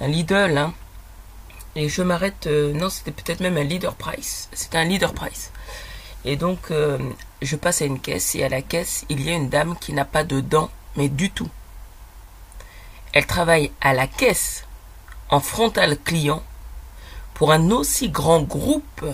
[0.00, 0.74] Lidl, hein.
[1.76, 4.48] Et je m'arrête, non c'était peut-être même un leader price.
[4.52, 5.52] C'était un leader price.
[6.24, 6.98] Et donc, euh,
[7.44, 9.92] je passe à une caisse et à la caisse, il y a une dame qui
[9.92, 11.50] n'a pas de dents, mais du tout.
[13.12, 14.64] Elle travaille à la caisse
[15.30, 16.42] en frontal client
[17.34, 19.04] pour un aussi grand groupe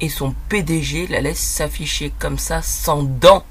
[0.00, 3.44] et son PDG la laisse s'afficher comme ça sans dents.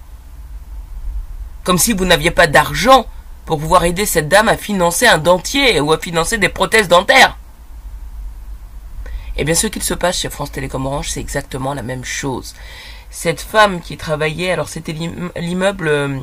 [1.64, 3.08] Comme si vous n'aviez pas d'argent
[3.46, 7.38] pour pouvoir aider cette dame à financer un dentier ou à financer des prothèses dentaires.
[9.38, 12.56] Eh bien, ce qu'il se passe chez France Télécom Orange, c'est exactement la même chose.
[13.10, 14.94] Cette femme qui travaillait, alors c'était
[15.36, 16.20] l'immeuble, euh,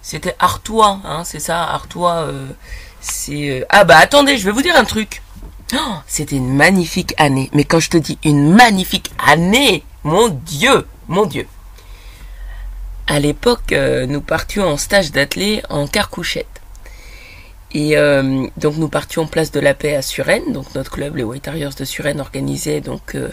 [0.00, 2.22] c'était Artois, hein, c'est ça, Artois.
[2.22, 2.48] Euh,
[3.00, 5.22] c'est euh, ah bah attendez, je vais vous dire un truc.
[5.74, 7.50] Oh, c'était une magnifique année.
[7.52, 11.48] Mais quand je te dis une magnifique année, mon Dieu, mon Dieu.
[13.08, 16.61] À l'époque, nous partions en stage d'athlée en carcouchette.
[17.74, 21.24] Et euh, donc nous partions place de la paix à Suresnes, donc notre club, les
[21.24, 23.30] White Harriers de Suresnes, organisait donc euh,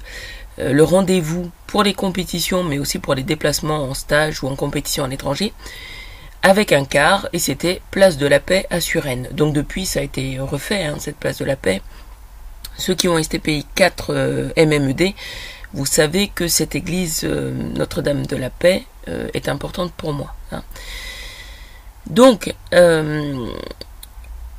[0.59, 4.55] euh, le rendez-vous pour les compétitions, mais aussi pour les déplacements en stage ou en
[4.55, 5.51] compétition à l'étranger,
[6.41, 9.27] avec un car, et c'était place de la paix à Suresnes.
[9.33, 11.81] Donc depuis, ça a été refait, hein, cette place de la paix.
[12.77, 15.13] Ceux qui ont STPI 4 MMED,
[15.73, 18.85] vous savez que cette église Notre-Dame de la Paix
[19.33, 20.33] est importante pour moi.
[20.53, 20.63] Hein.
[22.07, 22.53] Donc,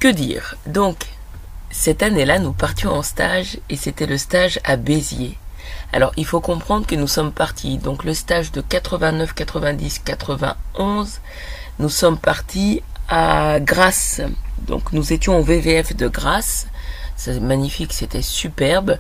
[0.01, 0.57] que dire?
[0.67, 0.97] Donc,
[1.71, 5.37] cette année-là, nous partions en stage et c'était le stage à Béziers.
[5.93, 11.21] Alors, il faut comprendre que nous sommes partis, donc le stage de 89, 90, 91,
[11.79, 14.23] nous sommes partis à Grasse.
[14.67, 16.67] Donc, nous étions au VVF de Grasse.
[17.17, 18.99] C'est magnifique, c'était superbe.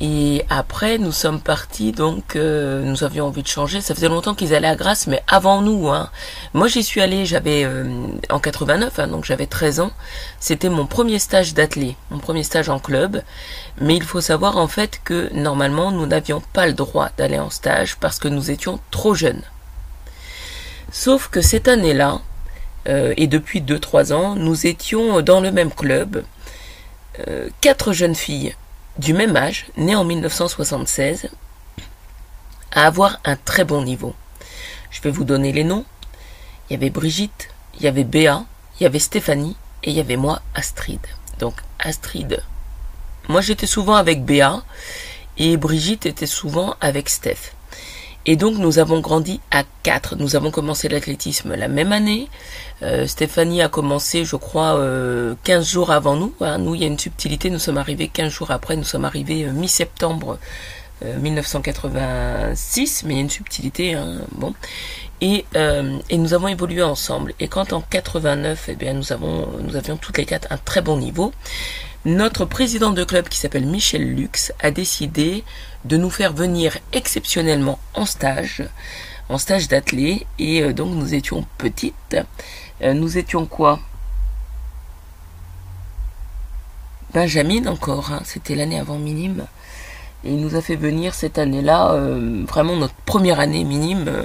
[0.00, 3.80] Et après, nous sommes partis, donc euh, nous avions envie de changer.
[3.80, 5.88] Ça faisait longtemps qu'ils allaient à Grasse, mais avant nous.
[5.88, 6.10] Hein.
[6.52, 7.84] Moi, j'y suis allé, j'avais euh,
[8.28, 9.92] en 89, hein, donc j'avais 13 ans.
[10.40, 13.22] C'était mon premier stage d'athlète, mon premier stage en club.
[13.80, 17.50] Mais il faut savoir en fait que normalement, nous n'avions pas le droit d'aller en
[17.50, 19.42] stage parce que nous étions trop jeunes.
[20.90, 22.20] Sauf que cette année-là,
[22.88, 26.24] euh, et depuis 2-3 ans, nous étions dans le même club,
[27.60, 28.56] quatre jeunes filles
[28.98, 31.30] du même âge, né en 1976,
[32.72, 34.14] à avoir un très bon niveau.
[34.90, 35.84] Je vais vous donner les noms.
[36.68, 38.44] Il y avait Brigitte, il y avait Béa,
[38.78, 41.00] il y avait Stéphanie et il y avait moi, Astrid.
[41.38, 42.42] Donc Astrid,
[43.28, 44.62] moi j'étais souvent avec Béa
[45.36, 47.52] et Brigitte était souvent avec Steph.
[48.26, 50.16] Et donc nous avons grandi à quatre.
[50.16, 52.28] Nous avons commencé l'athlétisme la même année.
[52.82, 56.32] Euh, Stéphanie a commencé, je crois, euh, 15 jours avant nous.
[56.40, 56.58] Hein.
[56.58, 57.50] Nous, il y a une subtilité.
[57.50, 58.76] Nous sommes arrivés 15 jours après.
[58.76, 60.38] Nous sommes arrivés euh, mi-septembre
[61.04, 63.02] 1986.
[63.04, 63.94] Euh, Mais il y a une subtilité.
[63.94, 64.22] Hein.
[64.32, 64.54] Bon.
[65.20, 65.44] Et,
[66.10, 67.34] et, nous avons évolué ensemble.
[67.40, 70.82] Et quand en 89, eh bien, nous avons, nous avions toutes les quatre un très
[70.82, 71.32] bon niveau.
[72.04, 75.42] Notre président de club qui s'appelle Michel Lux a décidé
[75.86, 78.62] de nous faire venir exceptionnellement en stage,
[79.30, 82.18] en stage d'athlée, et euh, donc nous étions petites.
[82.82, 83.80] Euh, nous étions quoi?
[87.14, 89.46] Benjamin encore, hein, c'était l'année avant minime.
[90.26, 94.22] Il nous a fait venir cette année-là, euh, vraiment notre première année minime, euh,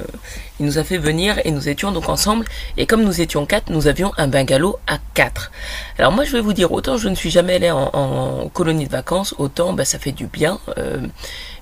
[0.60, 2.46] il nous a fait venir et nous étions donc ensemble.
[2.78, 5.52] Et comme nous étions quatre, nous avions un bungalow à quatre.
[5.98, 8.92] Alors moi je vais vous dire, autant je ne suis jamais allé en, colonie de
[8.92, 11.00] vacances, autant bah, ça fait du bien euh,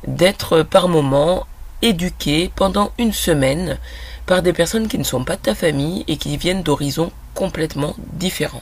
[0.05, 1.47] d'être par moment
[1.81, 3.77] éduqué pendant une semaine
[4.27, 7.95] par des personnes qui ne sont pas de ta famille et qui viennent d'horizons complètement
[8.13, 8.61] différent.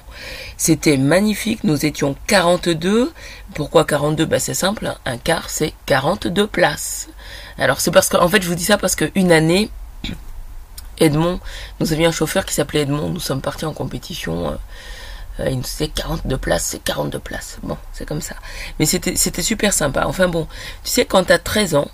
[0.57, 3.11] C'était magnifique, nous étions 42.
[3.55, 7.09] Pourquoi 42 bah, C'est simple, un quart c'est 42 places.
[7.57, 9.69] Alors c'est parce qu'en fait je vous dis ça parce qu'une année,
[10.99, 11.39] Edmond,
[11.79, 14.49] nous avions un chauffeur qui s'appelait Edmond, nous sommes partis en compétition.
[14.49, 14.55] Euh,
[15.39, 17.57] euh, il nous disait 42 places, c'est 42 places.
[17.63, 18.35] Bon, c'est comme ça.
[18.79, 20.05] Mais c'était, super sympa.
[20.05, 20.47] Enfin bon,
[20.83, 21.89] tu sais, quand tu as 13 ans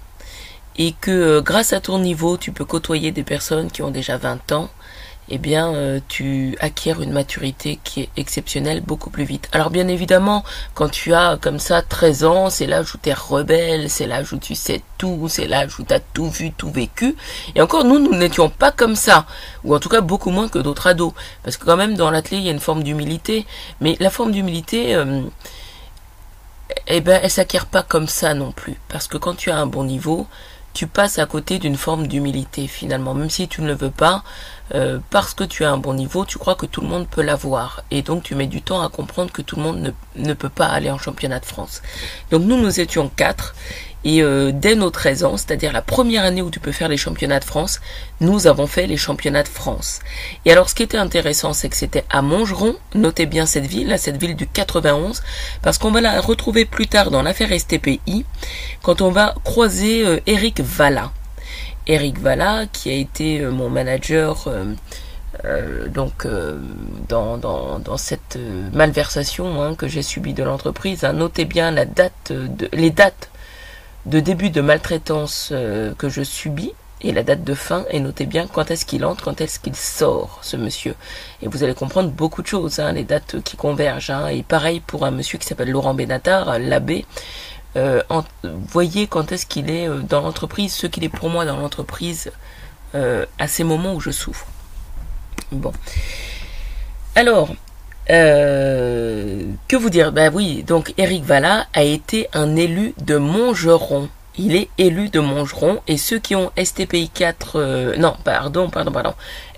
[0.78, 4.18] et que euh, grâce à ton niveau, tu peux côtoyer des personnes qui ont déjà
[4.18, 4.70] 20 ans,
[5.34, 9.48] eh bien, euh, tu acquiers une maturité qui est exceptionnelle beaucoup plus vite.
[9.54, 13.14] Alors, bien évidemment, quand tu as comme ça 13 ans, c'est l'âge où tu es
[13.14, 16.70] rebelle, c'est l'âge où tu sais tout, c'est l'âge où tu as tout vu, tout
[16.70, 17.16] vécu.
[17.56, 19.26] Et encore, nous, nous n'étions pas comme ça.
[19.64, 21.14] Ou en tout cas, beaucoup moins que d'autres ados.
[21.44, 23.46] Parce que quand même, dans l'atelier, il y a une forme d'humilité.
[23.80, 24.96] Mais la forme d'humilité...
[24.96, 25.22] Euh,
[26.88, 28.80] eh ben, elle s'acquiert pas comme ça non plus.
[28.88, 30.28] Parce que quand tu as un bon niveau,
[30.74, 34.24] tu passes à côté d'une forme d'humilité finalement, même si tu ne le veux pas,
[34.74, 37.22] euh, parce que tu as un bon niveau, tu crois que tout le monde peut
[37.22, 37.84] l'avoir.
[37.92, 40.50] Et donc tu mets du temps à comprendre que tout le monde ne, ne peut
[40.50, 41.82] pas aller en championnat de France.
[42.32, 43.54] Donc nous, nous étions quatre
[44.04, 46.98] et euh, dès nos 13 ans, c'est-à-dire la première année où tu peux faire les
[46.98, 47.82] championnats de France,
[48.20, 50.00] nous avons fait les championnats de France.
[50.46, 53.96] Et alors ce qui était intéressant, c'est que c'était à Mongeron, notez bien cette ville,
[53.98, 55.22] cette ville du 91,
[55.62, 58.26] parce qu'on va la retrouver plus tard dans l'affaire STPI,
[58.82, 61.12] quand on va croiser euh, Eric Valla.
[61.88, 64.48] Eric Valla, qui a été euh, mon manager
[65.96, 66.28] donc
[67.08, 68.38] dans, dans, dans, cette
[68.74, 73.31] malversation hein, que j'ai subie de l'entreprise, hein, notez bien la date de, les dates
[74.06, 78.26] de début de maltraitance euh, que je subis et la date de fin et notez
[78.26, 80.96] bien quand est-ce qu'il entre, quand est-ce qu'il sort, ce monsieur.
[81.42, 84.12] Et vous allez comprendre beaucoup de choses, hein, les dates qui convergent.
[84.12, 84.28] Hein.
[84.28, 87.06] Et pareil pour un monsieur qui s'appelle Laurent Benatar, l'abbé.
[87.78, 88.02] Euh,
[88.44, 92.32] voyez quand est-ce qu'il est euh, dans l'entreprise, ce qu'il est pour moi dans l'entreprise
[92.96, 94.46] euh, à ces moments où je souffre.
[95.52, 95.72] Bon.
[97.16, 97.50] Alors,
[98.12, 100.12] euh, que vous dire?
[100.12, 104.10] Ben oui, donc Eric Valla a été un élu de Montgeron.
[104.38, 108.92] Il est élu de Montgeron et ceux qui ont STPI 4, euh, non, pardon, pardon,
[108.92, 109.14] pardon,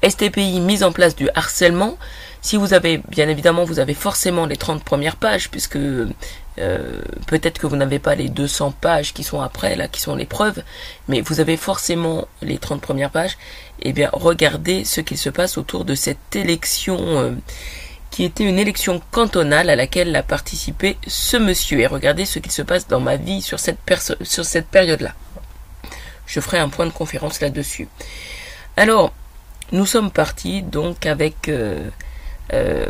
[0.08, 1.98] STPI mise en place du harcèlement,
[2.44, 6.10] si vous avez, bien évidemment, vous avez forcément les 30 premières pages, puisque euh,
[7.26, 10.26] peut-être que vous n'avez pas les 200 pages qui sont après, là, qui sont les
[10.26, 10.62] preuves,
[11.08, 13.38] mais vous avez forcément les 30 premières pages,
[13.82, 17.38] eh bien, regardez ce qui se passe autour de cette élection
[18.14, 21.80] qui était une élection cantonale à laquelle a participé ce monsieur.
[21.80, 25.14] Et regardez ce qu'il se passe dans ma vie sur cette, période-là.
[26.28, 27.88] Je ferai un point de conférence là-dessus.
[28.78, 29.14] Alors,
[29.72, 31.90] nous sommes partis donc avec, euh,
[32.54, 32.86] euh,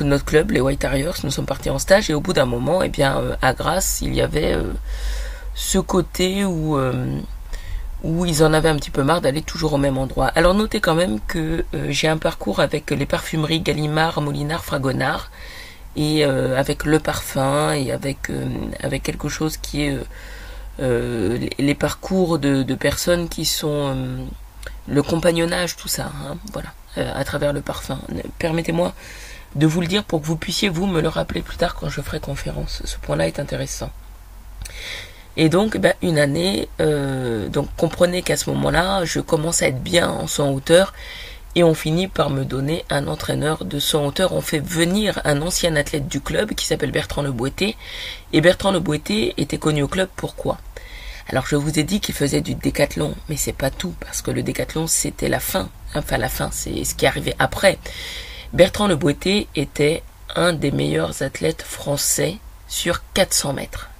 [0.00, 2.82] notre club, les White Harriers, nous sommes partis en stage et au bout d'un moment,
[2.82, 4.56] eh bien, euh, à Grasse, il y avait
[5.54, 6.78] ce côté où
[8.04, 10.26] où ils en avaient un petit peu marre d'aller toujours au même endroit.
[10.26, 15.30] Alors notez quand même que euh, j'ai un parcours avec les parfumeries Gallimard, Molinard, Fragonard,
[15.96, 18.46] et euh, avec le parfum, et avec, euh,
[18.80, 19.98] avec quelque chose qui est
[20.78, 23.96] les, parcours de, personnes qui sont
[24.86, 27.98] le compagnonnage, tout ça, hein, voilà, à travers le parfum.
[28.38, 28.92] Permettez-moi
[29.54, 31.88] de vous le dire pour que vous puissiez vous me le rappeler plus tard quand
[31.88, 32.82] je ferai conférence.
[32.84, 33.90] Ce point-là est intéressant.
[35.36, 39.82] Et donc, ben, une année, euh, donc comprenez qu'à ce moment-là, je commence à être
[39.82, 40.92] bien en son hauteur
[41.56, 44.32] et on finit par me donner un entraîneur de son hauteur.
[44.32, 47.76] On fait venir un ancien athlète du club qui s'appelle Bertrand Le Boité.
[48.32, 50.58] Et Bertrand Le Boité était connu au club pourquoi?
[51.28, 54.30] Alors je vous ai dit qu'il faisait du décathlon, mais c'est pas tout, parce que
[54.30, 55.68] le décathlon c'était la fin.
[55.94, 57.78] Enfin la fin, c'est ce qui arrivait après.
[58.52, 60.02] Bertrand Le Boité était
[60.36, 62.36] un des meilleurs athlètes français
[62.68, 63.90] sur 400 mètres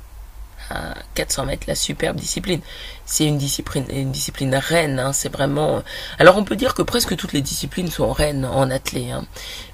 [0.70, 2.60] à 400 mètres, la superbe discipline.
[3.06, 4.98] C'est une discipline, une discipline reine.
[4.98, 5.82] Hein, c'est vraiment.
[6.18, 9.24] Alors on peut dire que presque toutes les disciplines sont reines en athlée, hein,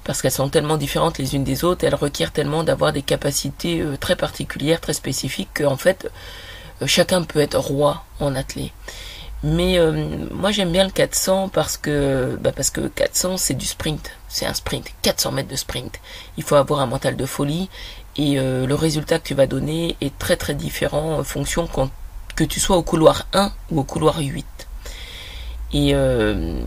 [0.03, 1.85] parce qu'elles sont tellement différentes les unes des autres.
[1.85, 6.09] Elles requièrent tellement d'avoir des capacités euh, très particulières, très spécifiques, qu'en fait
[6.81, 8.71] euh, chacun peut être roi en athlée.
[9.43, 13.65] Mais euh, moi j'aime bien le 400 parce que bah parce que 400 c'est du
[13.65, 15.99] sprint, c'est un sprint, 400 mètres de sprint.
[16.37, 17.67] Il faut avoir un mental de folie
[18.17, 21.67] et euh, le résultat que tu vas donner est très très différent en fonction
[22.35, 24.45] que tu sois au couloir 1 ou au couloir 8.
[25.73, 26.61] Et euh,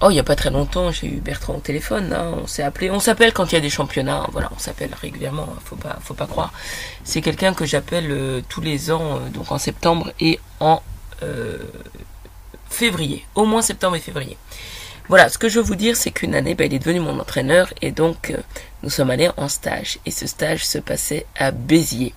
[0.00, 2.14] oh, il n'y a pas très longtemps, j'ai eu Bertrand au téléphone.
[2.14, 4.26] Hein, on s'est appelé, on s'appelle quand il y a des championnats.
[4.32, 5.48] Voilà, on s'appelle régulièrement.
[5.50, 6.52] Hein, faut pas, faut pas croire.
[7.04, 10.80] C'est quelqu'un que j'appelle euh, tous les ans, donc en septembre et en
[12.70, 14.38] février, au moins septembre et février.
[15.10, 17.18] Voilà, ce que je veux vous dire, c'est qu'une année, ben, il est devenu mon
[17.18, 18.32] entraîneur et donc
[18.82, 19.98] nous sommes allés en stage.
[20.06, 22.14] Et ce stage se passait à Béziers.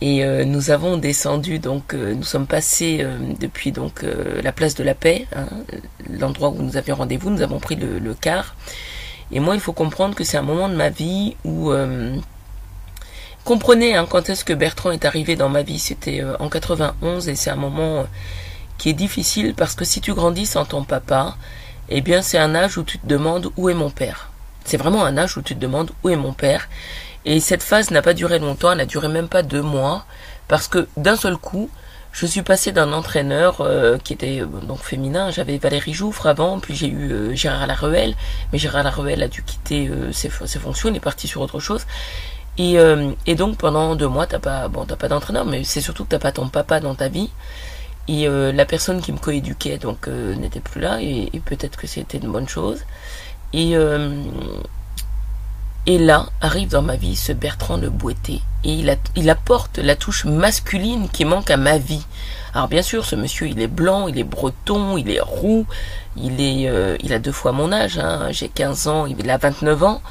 [0.00, 3.06] Et euh, nous avons descendu, donc euh, nous sommes passés
[3.38, 4.04] depuis donc
[4.42, 5.46] la place de la Paix, hein,
[6.10, 7.30] l'endroit où nous avions rendez-vous.
[7.30, 8.56] Nous avons pris le, car
[9.30, 11.70] Et moi, il faut comprendre que c'est un moment de ma vie où...
[11.70, 12.16] Euh,
[13.44, 15.78] comprenez hein, quand est-ce que Bertrand est arrivé dans ma vie.
[15.78, 18.04] C'était euh, en 91 et c'est un moment euh,
[18.78, 21.36] qui est difficile parce que si tu grandis sans ton papa,
[21.88, 24.31] eh bien c'est un âge où tu te demandes où est mon père.
[24.64, 26.68] C'est vraiment un âge où tu te demandes où est mon père.
[27.24, 30.04] Et cette phase n'a pas duré longtemps, elle n'a duré même pas deux mois,
[30.48, 31.70] parce que d'un seul coup,
[32.12, 36.60] je suis passé d'un entraîneur euh, qui était euh, donc féminin, j'avais Valérie Jouffre avant,
[36.60, 38.14] puis j'ai eu euh, Gérard Laruelle,
[38.52, 41.86] mais Gérard Laruelle a dû quitter ses, fonctions, il est parti sur autre chose.
[42.58, 42.76] Et,
[43.26, 46.10] et donc pendant deux mois, t'as pas bon t'as pas d'entraîneur, mais c'est surtout que
[46.10, 47.30] t'as pas ton papa dans ta vie.
[48.08, 52.18] Et la personne qui me coéduquait donc n'était plus là, et, et peut-être que c'était
[52.18, 52.84] une bonne chose.
[53.52, 53.76] Et
[55.84, 58.40] et là arrive dans ma vie ce Bertrand Le Boité.
[58.62, 58.84] Et
[59.16, 62.06] il, apporte la touche masculine qui manque à ma vie.
[62.54, 65.66] Alors bien sûr, ce monsieur, il est blanc, il est breton, il est roux,
[66.16, 67.98] il est, euh, il a deux fois mon âge.
[67.98, 68.28] Hein.
[68.30, 70.02] J'ai 15 ans, il a 29 ans.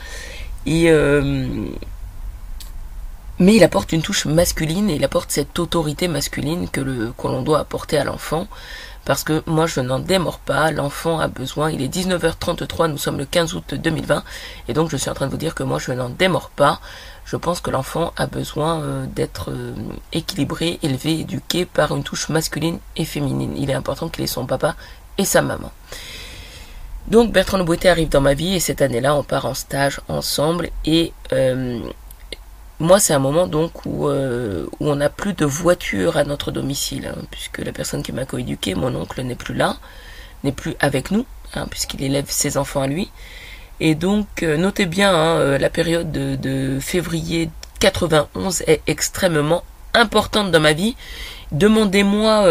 [0.68, 1.68] Euh,
[3.39, 7.60] mais il apporte une touche masculine et il apporte cette autorité masculine que l'on doit
[7.60, 8.48] apporter à l'enfant
[9.06, 13.18] parce que moi je n'en démords pas, l'enfant a besoin, il est 19h33, nous sommes
[13.18, 14.24] le 15 août 2020,
[14.68, 16.80] et donc je suis en train de vous dire que moi je n'en démords pas,
[17.26, 19.74] je pense que l'enfant a besoin euh, d'être euh,
[20.12, 23.56] équilibré, élevé, éduqué par une touche masculine et féminine.
[23.58, 24.76] Il est important qu'il ait son papa
[25.18, 25.72] et sa maman.
[27.08, 30.70] Donc Bertrand Le arrive dans ma vie et cette année-là on part en stage ensemble
[30.86, 31.80] et euh,
[32.82, 36.51] moi, c'est un moment donc où, euh, où on n'a plus de voiture à notre
[36.51, 39.77] domicile, hein, puisque la personne qui m'a coéduqué, mon oncle, n'est plus là,
[40.43, 43.11] n'est plus avec nous, hein, puisqu'il élève ses enfants à lui.
[43.79, 49.63] Et donc, euh, notez bien, hein, euh, la période de, de, février 91 est extrêmement
[49.93, 50.95] importante dans ma vie.
[51.51, 52.47] Demandez-moi...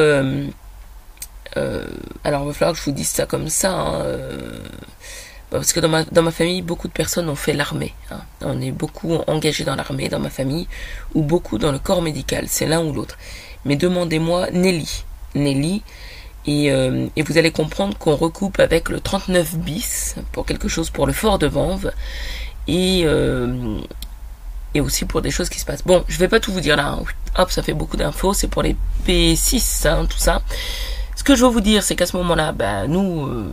[2.23, 4.05] alors, il va falloir que je vous dise ça comme ça.
[5.51, 7.93] Parce que dans ma, dans ma famille, beaucoup de personnes ont fait l'armée.
[8.11, 8.21] Hein.
[8.43, 10.69] On est beaucoup engagés dans l'armée, dans ma famille,
[11.15, 12.45] ou beaucoup dans le corps médical.
[12.49, 13.19] C'est l'un ou l'autre.
[13.65, 15.05] Mais demandez-moi Nelly.
[15.35, 15.83] Nelly.
[16.47, 20.89] Et, euh, et, vous allez comprendre qu'on recoupe avec le 39 bis pour quelque chose
[20.89, 21.93] pour le fort de Vanves.
[22.67, 23.79] Et, euh,
[24.75, 25.83] et aussi pour des choses qui se passent.
[25.85, 26.99] Bon, je vais pas tout vous dire là.
[26.99, 27.03] Hein.
[27.37, 28.35] Hop, ça fait beaucoup d'infos.
[28.35, 28.77] C'est pour les
[29.07, 30.43] P6, hein, tout ça.
[31.21, 33.45] Ce que je veux vous dire, c'est qu'à ce moment-là, bah, nous, euh,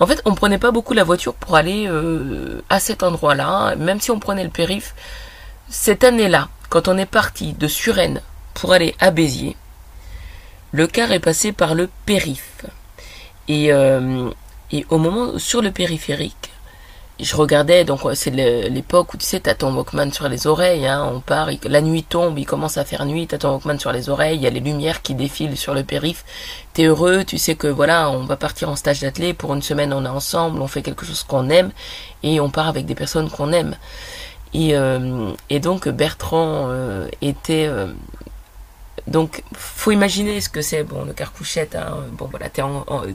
[0.00, 4.02] en fait, on prenait pas beaucoup la voiture pour aller euh, à cet endroit-là, même
[4.02, 4.94] si on prenait le périph.
[5.70, 8.20] Cette année-là, quand on est parti de Suresnes
[8.52, 9.56] pour aller à Béziers,
[10.72, 12.66] le car est passé par le périph.
[13.48, 14.28] Et, euh,
[14.70, 16.49] et au moment sur le périphérique,
[17.22, 21.10] je regardais, donc c'est l'époque où tu sais, t'as ton Walkman sur les oreilles, hein,
[21.12, 24.08] on part, la nuit tombe, il commence à faire nuit, t'as ton Walkman sur les
[24.08, 26.24] oreilles, il y a les lumières qui défilent sur le périph,
[26.72, 29.92] t'es heureux, tu sais que voilà, on va partir en stage d'athlète, pour une semaine
[29.92, 31.70] on est ensemble, on fait quelque chose qu'on aime,
[32.22, 33.76] et on part avec des personnes qu'on aime.
[34.52, 37.66] Et, euh, et donc Bertrand euh, était...
[37.66, 37.86] Euh,
[39.06, 42.48] donc, faut imaginer ce que c'est, bon, le carcouchette, hein, bon voilà,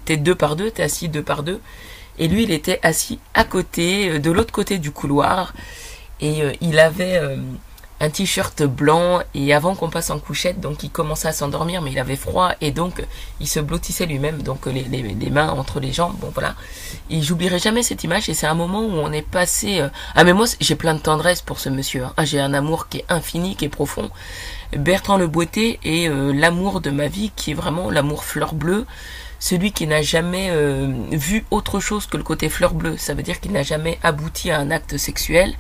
[0.03, 1.61] t'es deux par deux, t'es assis deux par deux,
[2.17, 5.53] et lui, il était assis à côté, euh, de l'autre côté du couloir.
[6.21, 7.37] Et euh, il avait euh,
[7.99, 9.19] un t-shirt blanc.
[9.33, 12.51] Et avant qu'on passe en couchette, donc il commençait à s'endormir, mais il avait froid.
[12.61, 13.03] Et donc,
[13.41, 16.15] il se blottissait lui-même, donc les, mains entre les jambes.
[16.19, 16.55] Bon, voilà.
[17.09, 18.29] Et j'oublierai jamais cette image.
[18.29, 19.85] Et c'est un moment où on est passé...
[20.15, 22.05] Ah, mais moi, j'ai plein de tendresse pour ce monsieur.
[22.05, 22.13] Hein.
[22.15, 24.09] Ah, j'ai un amour qui est infini, qui est profond.
[24.71, 28.85] Bertrand Le Boité est l'amour de ma vie, qui est vraiment l'amour fleur bleue
[29.45, 32.97] celui qui n'a jamais euh, vu autre chose que le côté fleur bleue.
[32.97, 35.53] Ça veut dire qu'il n'a jamais abouti à un acte sexuel.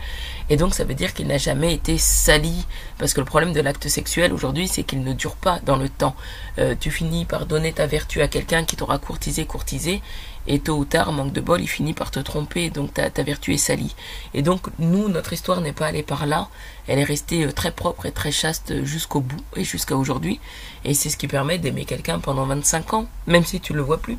[0.49, 2.65] Et donc ça veut dire qu'il n'a jamais été sali.
[2.97, 5.87] Parce que le problème de l'acte sexuel aujourd'hui, c'est qu'il ne dure pas dans le
[5.87, 6.15] temps.
[6.57, 10.01] Euh, tu finis par donner ta vertu à quelqu'un qui t'aura courtisé, courtisé.
[10.47, 13.23] Et tôt ou tard, manque de bol, il finit par te tromper, donc ta, ta
[13.23, 13.95] vertu est salie.
[14.33, 16.49] Et donc, nous, notre histoire n'est pas allée par là,
[16.87, 20.39] elle est restée euh, très propre et très chaste jusqu'au bout et jusqu'à aujourd'hui.
[20.83, 23.97] Et c'est ce qui permet d'aimer quelqu'un pendant 25 ans, même si tu le vois
[23.97, 24.17] plus.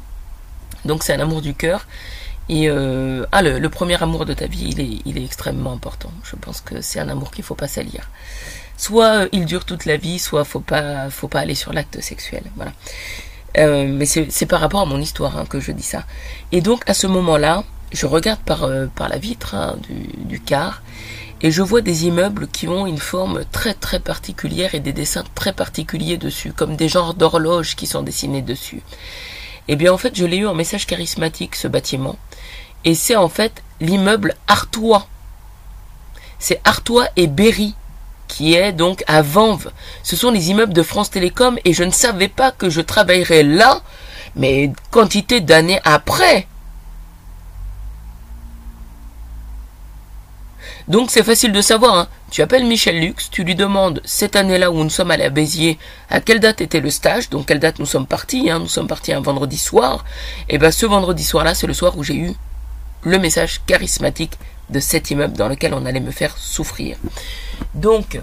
[0.85, 1.87] Donc c'est un amour du cœur.
[2.49, 6.12] Et euh, ah, le, premier amour de ta vie, il est, il est extrêmement important.
[6.22, 8.09] Je pense que c'est un amour qu'il faut pas salir.
[8.77, 12.01] Soit euh, il dure toute la vie, soit faut pas, faut pas aller sur l'acte
[12.01, 12.45] sexuel.
[12.55, 12.72] Voilà.
[13.59, 16.04] Euh, mais c'est par rapport à mon histoire hein, que je dis ça.
[16.52, 20.82] Et donc à ce moment-là, je regarde par, euh, la vitre hein, du, du, car
[21.42, 25.24] et je vois des immeubles qui ont une forme très très particulière et des dessins
[25.34, 28.82] très particuliers dessus, comme des genres d'horloges qui sont dessinés dessus.
[29.68, 32.16] Et eh bien en fait, je l'ai eu en message charismatique ce bâtiment,
[32.84, 35.09] et c'est en fait l'immeuble Artois.
[36.38, 37.74] C'est Artois et Berry
[38.29, 39.70] qui est donc à Vanves.
[40.03, 43.43] Ce sont les immeubles de France Télécom et je ne savais pas que je travaillerais
[43.43, 43.81] là,
[44.35, 46.47] mais quantité d'années après.
[50.89, 51.97] Donc c'est facile de savoir.
[51.97, 52.09] Hein.
[52.31, 55.79] Tu appelles Michel Lux, tu lui demandes cette année-là où nous sommes allés à Béziers,
[56.11, 58.51] à quelle date était le stage, donc quelle date nous sommes partis.
[58.51, 58.61] Hein?
[58.61, 60.05] Nous sommes partis un vendredi soir.
[60.49, 62.33] Et ben ce vendredi soir-là, c'est le soir où j'ai eu
[63.03, 64.33] le message charismatique
[64.70, 66.96] de cet immeuble dans lequel on allait me faire souffrir.
[67.74, 68.20] Donc,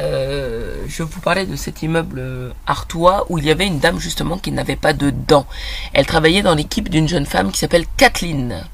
[0.00, 4.38] euh, je vous parlais de cet immeuble artois où il y avait une dame justement
[4.38, 5.46] qui n'avait pas de dents.
[5.92, 8.64] Elle travaillait dans l'équipe d'une jeune femme qui s'appelle Kathleen.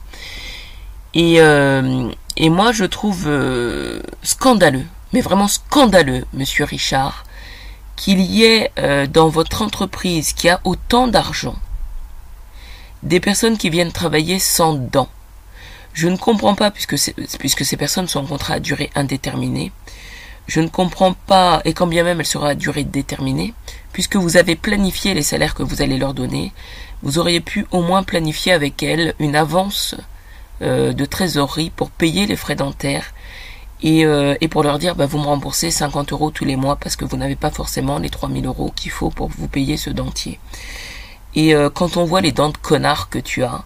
[1.14, 7.24] Et, euh, moi je trouve euh, scandaleux, mais vraiment scandaleux, monsieur Richard,
[7.96, 8.70] qu'il y ait
[9.10, 11.56] dans votre entreprise qui a autant d'argent
[13.02, 15.08] des personnes qui viennent travailler sans dents.
[15.96, 16.94] Je ne comprends pas, puisque,
[17.38, 19.72] puisque ces personnes sont en contrat à durée indéterminée,
[20.46, 23.54] je ne comprends pas, et quand bien même elle sera à durée déterminée,
[23.94, 26.52] puisque vous avez planifié les salaires que vous allez leur donner,
[27.02, 29.94] vous auriez pu au moins planifier avec elles une avance
[30.60, 33.14] euh, de trésorerie pour payer les frais dentaires
[33.82, 36.76] et, euh, et pour leur dire bah, vous me remboursez 50 euros tous les mois
[36.76, 39.88] parce que vous n'avez pas forcément les 3000 euros qu'il faut pour vous payer ce
[39.88, 40.38] dentier.
[41.34, 43.64] Et euh, quand on voit les dents de connard que tu as,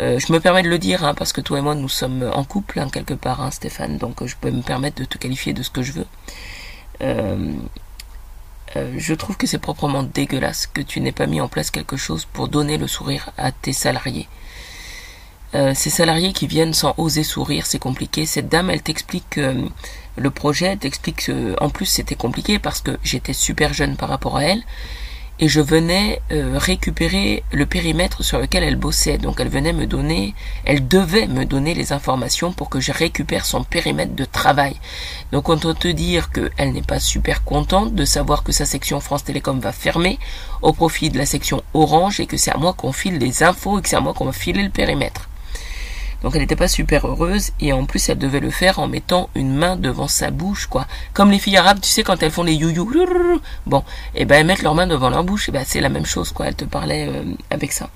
[0.00, 2.30] euh, je me permets de le dire, hein, parce que toi et moi, nous sommes
[2.32, 5.18] en couple, hein, quelque part, hein, Stéphane, donc euh, je peux me permettre de te
[5.18, 6.06] qualifier de ce que je veux.
[7.02, 7.52] Euh,
[8.96, 12.26] je trouve que c'est proprement dégueulasse que tu n'aies pas mis en place quelque chose
[12.26, 14.28] pour donner le sourire à tes salariés.
[15.52, 18.26] ces salariés qui viennent sans oser sourire, c'est compliqué.
[18.26, 19.40] Cette dame, elle t'explique
[20.16, 24.36] le projet, t'explique que, en plus c'était compliqué parce que j'étais super jeune par rapport
[24.36, 24.62] à elle
[25.40, 29.18] et je venais euh, récupérer le périmètre sur lequel elle bossait.
[29.18, 30.34] Donc elle venait me donner,
[30.64, 34.76] elle devait me donner les informations pour que je récupère son périmètre de travail.
[35.32, 39.00] Donc on peut te dire qu'elle n'est pas super contente de savoir que sa section
[39.00, 40.18] France Télécom va fermer
[40.62, 43.78] au profit de la section Orange et que c'est à moi qu'on file les infos
[43.78, 45.27] et que c'est à moi qu'on va filer le périmètre.
[46.22, 49.30] Donc elle n'était pas super heureuse et en plus elle devait le faire en mettant
[49.34, 50.86] une main devant sa bouche quoi.
[51.12, 53.40] Comme les filles arabes, tu sais quand elles font les you-you.
[53.66, 53.80] Bon,
[54.14, 56.06] et eh ben elles mettent leurs mains devant leur bouche et ben c'est la même
[56.06, 56.46] chose quoi.
[56.46, 57.88] Elle te parlait euh, avec ça.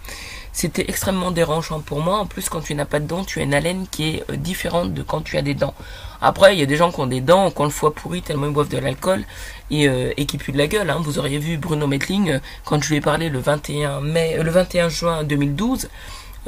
[0.54, 2.18] C'était extrêmement dérangeant pour moi.
[2.18, 4.36] En plus, quand tu n'as pas de dents, tu as une haleine qui est euh,
[4.36, 5.74] différente de quand tu as des dents.
[6.20, 8.20] Après, il y a des gens qui ont des dents, qui ont le foie pourri
[8.20, 9.24] tellement ils boivent de l'alcool
[9.70, 10.90] et, euh, qui puent de la gueule.
[10.90, 11.00] Hein.
[11.02, 14.90] Vous auriez vu Bruno Metling quand je lui ai parlé le 21 mai, le 21
[14.90, 15.88] juin 2012.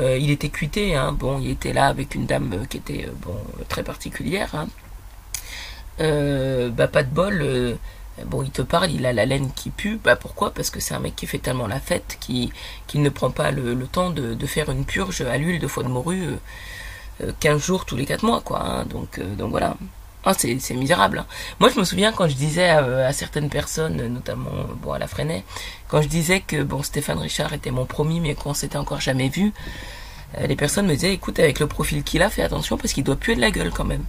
[0.00, 1.12] Euh, il était cuité, hein.
[1.12, 3.36] bon, il était là avec une dame euh, qui était euh, bon
[3.68, 4.54] très particulière.
[4.54, 4.68] Hein.
[6.70, 7.78] bah pas de bol.
[8.26, 10.00] bon, il te parle, il a la laine qui pue.
[10.02, 10.52] Bah pourquoi?
[10.52, 12.50] Parce que c'est un mec qui fait tellement la fête qu'il
[12.94, 16.28] ne prend pas le, temps de, faire une purge à l'huile de foie de morue
[17.40, 18.62] 15 jours tous les 4 mois, quoi.
[18.64, 18.84] Hein.
[18.86, 19.76] Donc, donc voilà.
[20.26, 21.18] Ah, c'est misérable.
[21.18, 21.26] Hein.
[21.60, 24.50] Moi, je me souviens quand je disais à, certaines personnes, notamment
[24.82, 25.44] bon, à la Freinet,
[25.88, 29.28] quand je disais que bon Stéphane Richard était mon promis, mais qu'on s'était encore jamais
[29.28, 29.52] vu,
[30.38, 33.04] euh, les personnes me disaient, écoute, avec le profil qu'il a, fais attention parce qu'il
[33.04, 34.04] doit puer de la gueule quand même.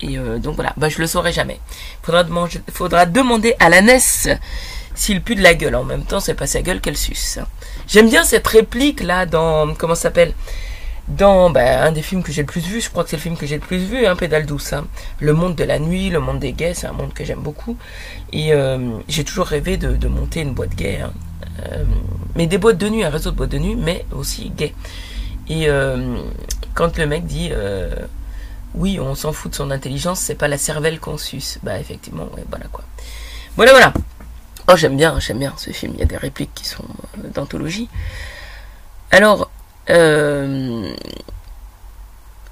[0.00, 1.60] Et euh, donc voilà, bah, je le saurai jamais.
[2.02, 2.24] Faudra,
[2.72, 4.00] faudra demander à la NES
[4.94, 5.76] s'il pue de la gueule.
[5.76, 7.38] En même temps, c'est pas sa gueule qu'elle suce.
[7.38, 7.46] Hein.
[7.86, 10.34] J'aime bien cette réplique là dans comment ça s'appelle?
[11.08, 13.22] Dans bah, un des films que j'ai le plus vu, je crois que c'est le
[13.22, 14.72] film que j'ai le plus vu, hein, Pédale douce.
[14.72, 14.86] Hein.
[15.20, 17.76] Le monde de la nuit, le monde des gays, c'est un monde que j'aime beaucoup.
[18.32, 21.00] Et euh, j'ai toujours rêvé de, monter une boîte gay.
[21.00, 21.12] Hein.
[21.66, 21.84] Euh,
[22.36, 24.74] mais des boîtes de nuit, un réseau de boîtes de nuit, mais aussi gay.
[25.48, 26.16] Et euh,
[26.74, 27.50] quand le mec dit
[28.74, 31.58] oui, on s'en fout de son intelligence, c'est pas la cervelle qu'on suce.
[31.62, 32.84] Bah effectivement, voilà quoi.
[33.56, 33.92] Voilà, voilà.
[34.68, 35.92] Oh, j'aime bien, j'aime bien ce film.
[35.94, 36.84] Il y a des répliques qui sont
[37.34, 37.90] d'anthologie.
[39.10, 39.50] Alors,
[39.90, 40.92] euh,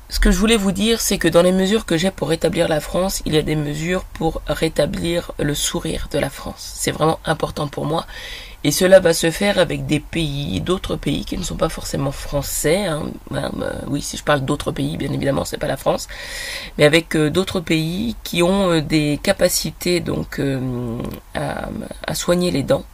[0.09, 2.69] ce que je voulais vous dire, c'est que dans les mesures que j'ai pour rétablir
[2.69, 6.73] la France, il y a des mesures pour rétablir le sourire de la France.
[6.75, 8.07] C'est vraiment important pour moi.
[8.63, 12.11] Et cela va se faire avec des pays, d'autres pays qui ne sont pas forcément
[12.13, 12.87] français.
[12.87, 13.05] Hein.
[13.31, 13.51] Bah,
[13.87, 16.09] oui, si je parle d'autres pays, bien évidemment, c'est pas la France,
[16.77, 20.43] mais avec euh, d'autres pays qui ont euh, des capacités donc
[21.35, 22.85] à soigner les dents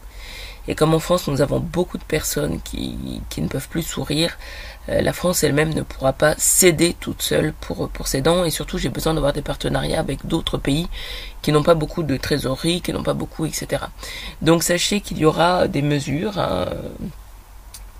[0.67, 4.37] et comme en France, nous avons beaucoup de personnes qui, qui ne peuvent plus sourire,
[4.89, 8.45] euh, la France elle-même ne pourra pas céder toute seule pour, pour ses dents.
[8.45, 10.87] Et surtout, j'ai besoin d'avoir des partenariats avec d'autres pays
[11.41, 13.83] qui n'ont pas beaucoup de trésorerie, qui n'ont pas beaucoup, etc.
[14.41, 16.67] Donc sachez qu'il y aura des mesures hein,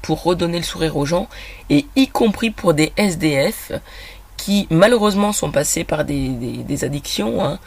[0.01, 1.27] pour redonner le sourire aux gens,
[1.69, 3.71] et y compris pour des SDF
[4.37, 7.43] qui malheureusement sont passés par des, des, addictions.
[7.43, 7.59] Hein,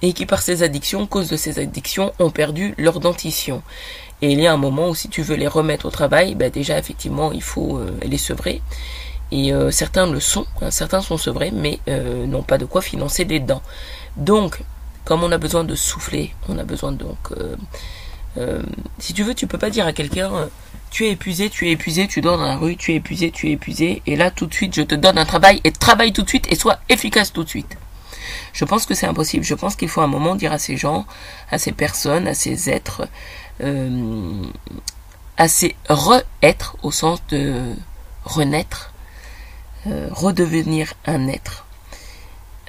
[0.00, 3.62] et qui par ces addictions, cause de ces addictions, ont perdu leur dentition.
[4.20, 6.50] Et il y a un moment où si tu veux les remettre au travail, bah
[6.50, 8.62] déjà effectivement il faut euh, les sevrer.
[9.30, 12.80] Et euh, certains le sont, hein, certains sont sevrés, mais euh, n'ont pas de quoi
[12.80, 13.62] financer des dents.
[14.16, 14.60] Donc,
[15.04, 17.18] comme on a besoin de souffler, on a besoin donc...
[18.98, 20.48] si tu veux, tu peux pas dire à quelqu'un
[20.90, 23.48] tu es épuisé, tu es épuisé, tu dors dans la rue, tu es épuisé, tu
[23.48, 26.22] es épuisé, et là tout de suite je te donne un travail et travaille tout
[26.22, 27.76] de suite et sois efficace tout de suite.
[28.52, 29.44] Je pense que c'est impossible.
[29.44, 31.06] Je pense qu'il faut un moment dire à ces gens,
[31.50, 33.08] à ces personnes, à ces êtres,
[33.60, 34.42] euh,
[35.36, 37.74] à ces re-êtres au sens de
[38.24, 38.92] renaître,
[39.86, 41.64] euh, redevenir un être,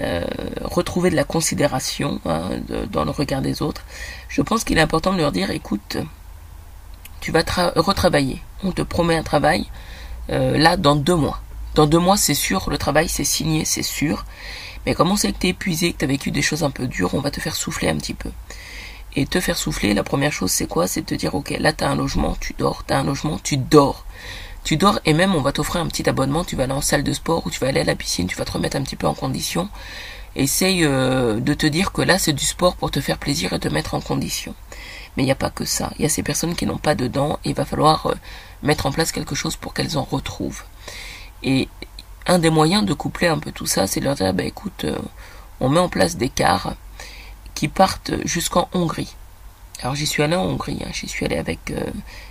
[0.02, 0.24] euh,
[0.64, 2.50] retrouver de la considération hein,
[2.92, 3.84] dans le regard des autres.
[4.28, 5.98] Je pense qu'il est important de leur dire, écoute,
[7.22, 7.44] tu vas
[7.76, 8.42] retravailler.
[8.64, 9.66] On te promet un travail
[10.30, 11.42] là dans deux mois.
[11.74, 14.26] Dans deux mois, c'est sûr, le travail c'est signé, c'est sûr.
[14.86, 16.72] Mais comme on sait que tu es épuisé, que tu as vécu des choses un
[16.72, 18.30] peu dures, on va te faire souffler un petit peu.
[19.16, 20.88] Et te faire souffler, la première chose c'est quoi?
[20.88, 23.04] C'est de te dire, ok, là tu as un logement, tu dors, tu as un
[23.04, 24.06] logement, tu dors.
[24.64, 27.04] Tu dors et même on va t'offrir un petit abonnement, tu vas aller en salle
[27.04, 28.96] de sport ou tu vas aller à la piscine, tu vas te remettre un petit
[28.96, 29.70] peu en condition.
[30.36, 33.60] Essaye euh, de te dire que là c'est du sport pour te faire plaisir et
[33.60, 34.54] te mettre en condition.
[35.16, 35.92] Mais il n'y a pas que ça.
[35.98, 38.16] Il y a ces personnes qui n'ont pas de dents et il va falloir euh,
[38.62, 40.64] mettre en place quelque chose pour qu'elles en retrouvent.
[41.42, 41.68] Et
[42.28, 44.86] un des moyens de coupler un peu tout ça, c'est de leur dire, bah, écoute,
[44.86, 44.98] euh,
[45.60, 46.76] on met en place des cars
[47.60, 49.14] qui partent jusqu'en Hongrie.
[49.82, 50.92] Alors j'y suis allé en Hongrie, hein.
[50.94, 51.84] j'y suis allé avec, euh,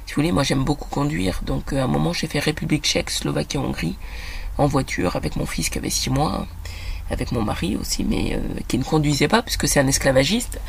[0.06, 2.84] si vous voulez, moi j'aime beaucoup conduire, donc euh, à un moment j'ai fait République
[2.84, 3.96] tchèque, Slovaquie, Hongrie,
[4.56, 6.46] en voiture avec mon fils qui avait 6 mois,
[7.10, 10.60] avec mon mari aussi, mais qui ne conduisait pas puisque c'est un esclavagiste.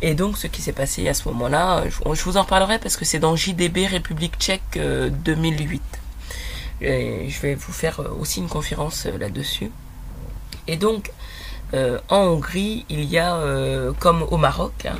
[0.00, 3.04] Et donc ce qui s'est passé à ce moment-là, je, vous en parlerai parce que
[3.04, 4.78] c'est dans JDB République tchèque
[5.24, 5.82] 2008
[6.80, 9.70] je vais vous faire euh, aussi une conférence euh, là-dessus.
[10.66, 11.12] Et donc, euh,
[11.72, 13.40] en Hongrie, il y a,
[13.98, 14.98] comme au Maroc, hein,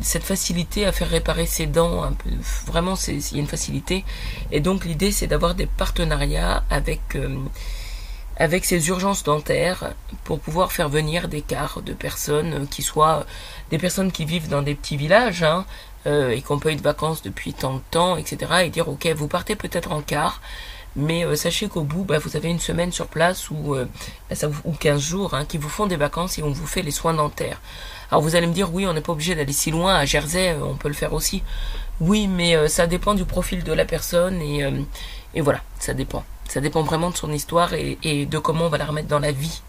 [0.00, 2.10] cette facilité à faire réparer ses dents.
[2.66, 4.04] Vraiment, il y a une facilité.
[4.50, 7.18] Et donc, l'idée, c'est d'avoir des partenariats avec,
[8.36, 13.26] avec ces urgences dentaires pour pouvoir faire venir des quarts de personnes qui soient
[13.70, 15.64] des personnes qui vivent dans des petits villages, hein,
[16.06, 18.52] euh, et qu'on peut être de vacances depuis tant de temps, etc.
[18.64, 20.40] Et dire ok, vous partez peut-être en quart,
[20.96, 23.86] mais euh, sachez qu'au bout, bah, vous avez une semaine sur place ou, euh,
[24.30, 26.90] bah, ou 15 jours hein, qui vous font des vacances et on vous fait les
[26.90, 27.60] soins dentaires.
[28.10, 30.56] Alors vous allez me dire oui, on n'est pas obligé d'aller si loin, à Jersey,
[30.62, 31.42] on peut le faire aussi.
[32.00, 36.24] Oui, mais ça dépend du profil de la personne et, voilà, ça dépend.
[36.48, 39.32] Ça dépend vraiment de son histoire et de comment on va la remettre dans la
[39.32, 39.62] vie.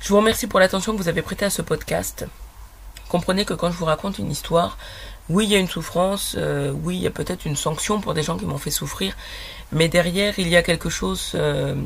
[0.00, 2.26] Je vous remercie pour l'attention que vous avez prêtée à ce podcast.
[3.10, 4.78] Comprenez que quand je vous raconte une histoire,
[5.30, 8.14] oui, il y a une souffrance, euh, oui, il y a peut-être une sanction pour
[8.14, 9.16] des gens qui m'ont fait souffrir,
[9.70, 11.76] mais derrière, il y a quelque chose euh,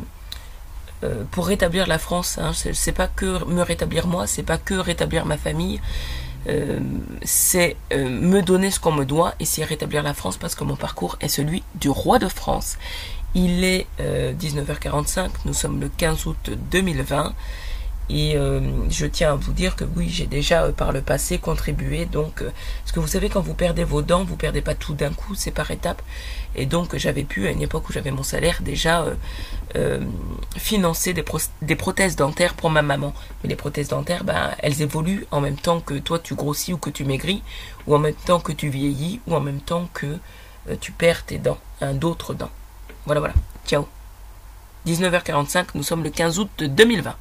[1.02, 2.38] euh, pour rétablir la France.
[2.38, 2.52] Hein.
[2.54, 5.80] C'est pas que me rétablir moi, c'est pas que rétablir ma famille,
[7.22, 10.76] c'est me donner ce qu'on me doit et c'est rétablir la France parce que mon
[10.76, 12.76] parcours est celui du roi de France.
[13.34, 17.32] Il est 19h45, nous sommes le 15 août 2020.
[18.10, 21.38] Et euh, je tiens à vous dire que oui, j'ai déjà euh, par le passé
[21.38, 22.04] contribué.
[22.04, 22.50] Donc, euh,
[22.82, 25.34] parce que vous savez, quand vous perdez vos dents, vous perdez pas tout d'un coup,
[25.34, 26.02] c'est par étapes.
[26.54, 29.06] Et donc, j'avais pu, à une époque où j'avais mon salaire, déjà
[30.56, 31.24] financer des,
[31.62, 33.12] des, prothèses dentaires pour ma maman.
[33.42, 36.78] Mais les prothèses dentaires, ben, elles évoluent en même temps que toi tu grossis ou
[36.78, 37.42] que tu maigris,
[37.86, 40.18] ou en même temps que tu vieillis, ou en même temps que
[40.80, 42.50] tu perds tes dents, un d'autres dents.
[43.06, 43.34] Voilà, voilà.
[43.66, 43.88] Ciao.
[44.86, 47.16] 19h45, nous sommes le 15 août 2020.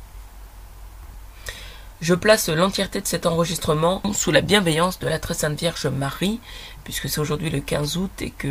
[2.04, 6.42] Je place l'entièreté de cet enregistrement sous la bienveillance de la très sainte Vierge Marie,
[6.84, 8.50] puisque c'est aujourd'hui le 15 août et que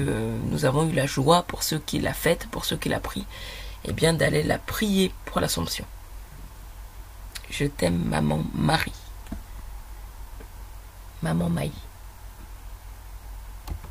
[0.48, 3.26] nous avons eu la joie pour ceux qui l'a faite, pour ceux qui l'a pris,
[3.84, 5.84] eh bien d'aller la prier pour l'Assomption.
[7.50, 8.94] Je t'aime, maman Marie.
[11.22, 11.72] Maman Maï.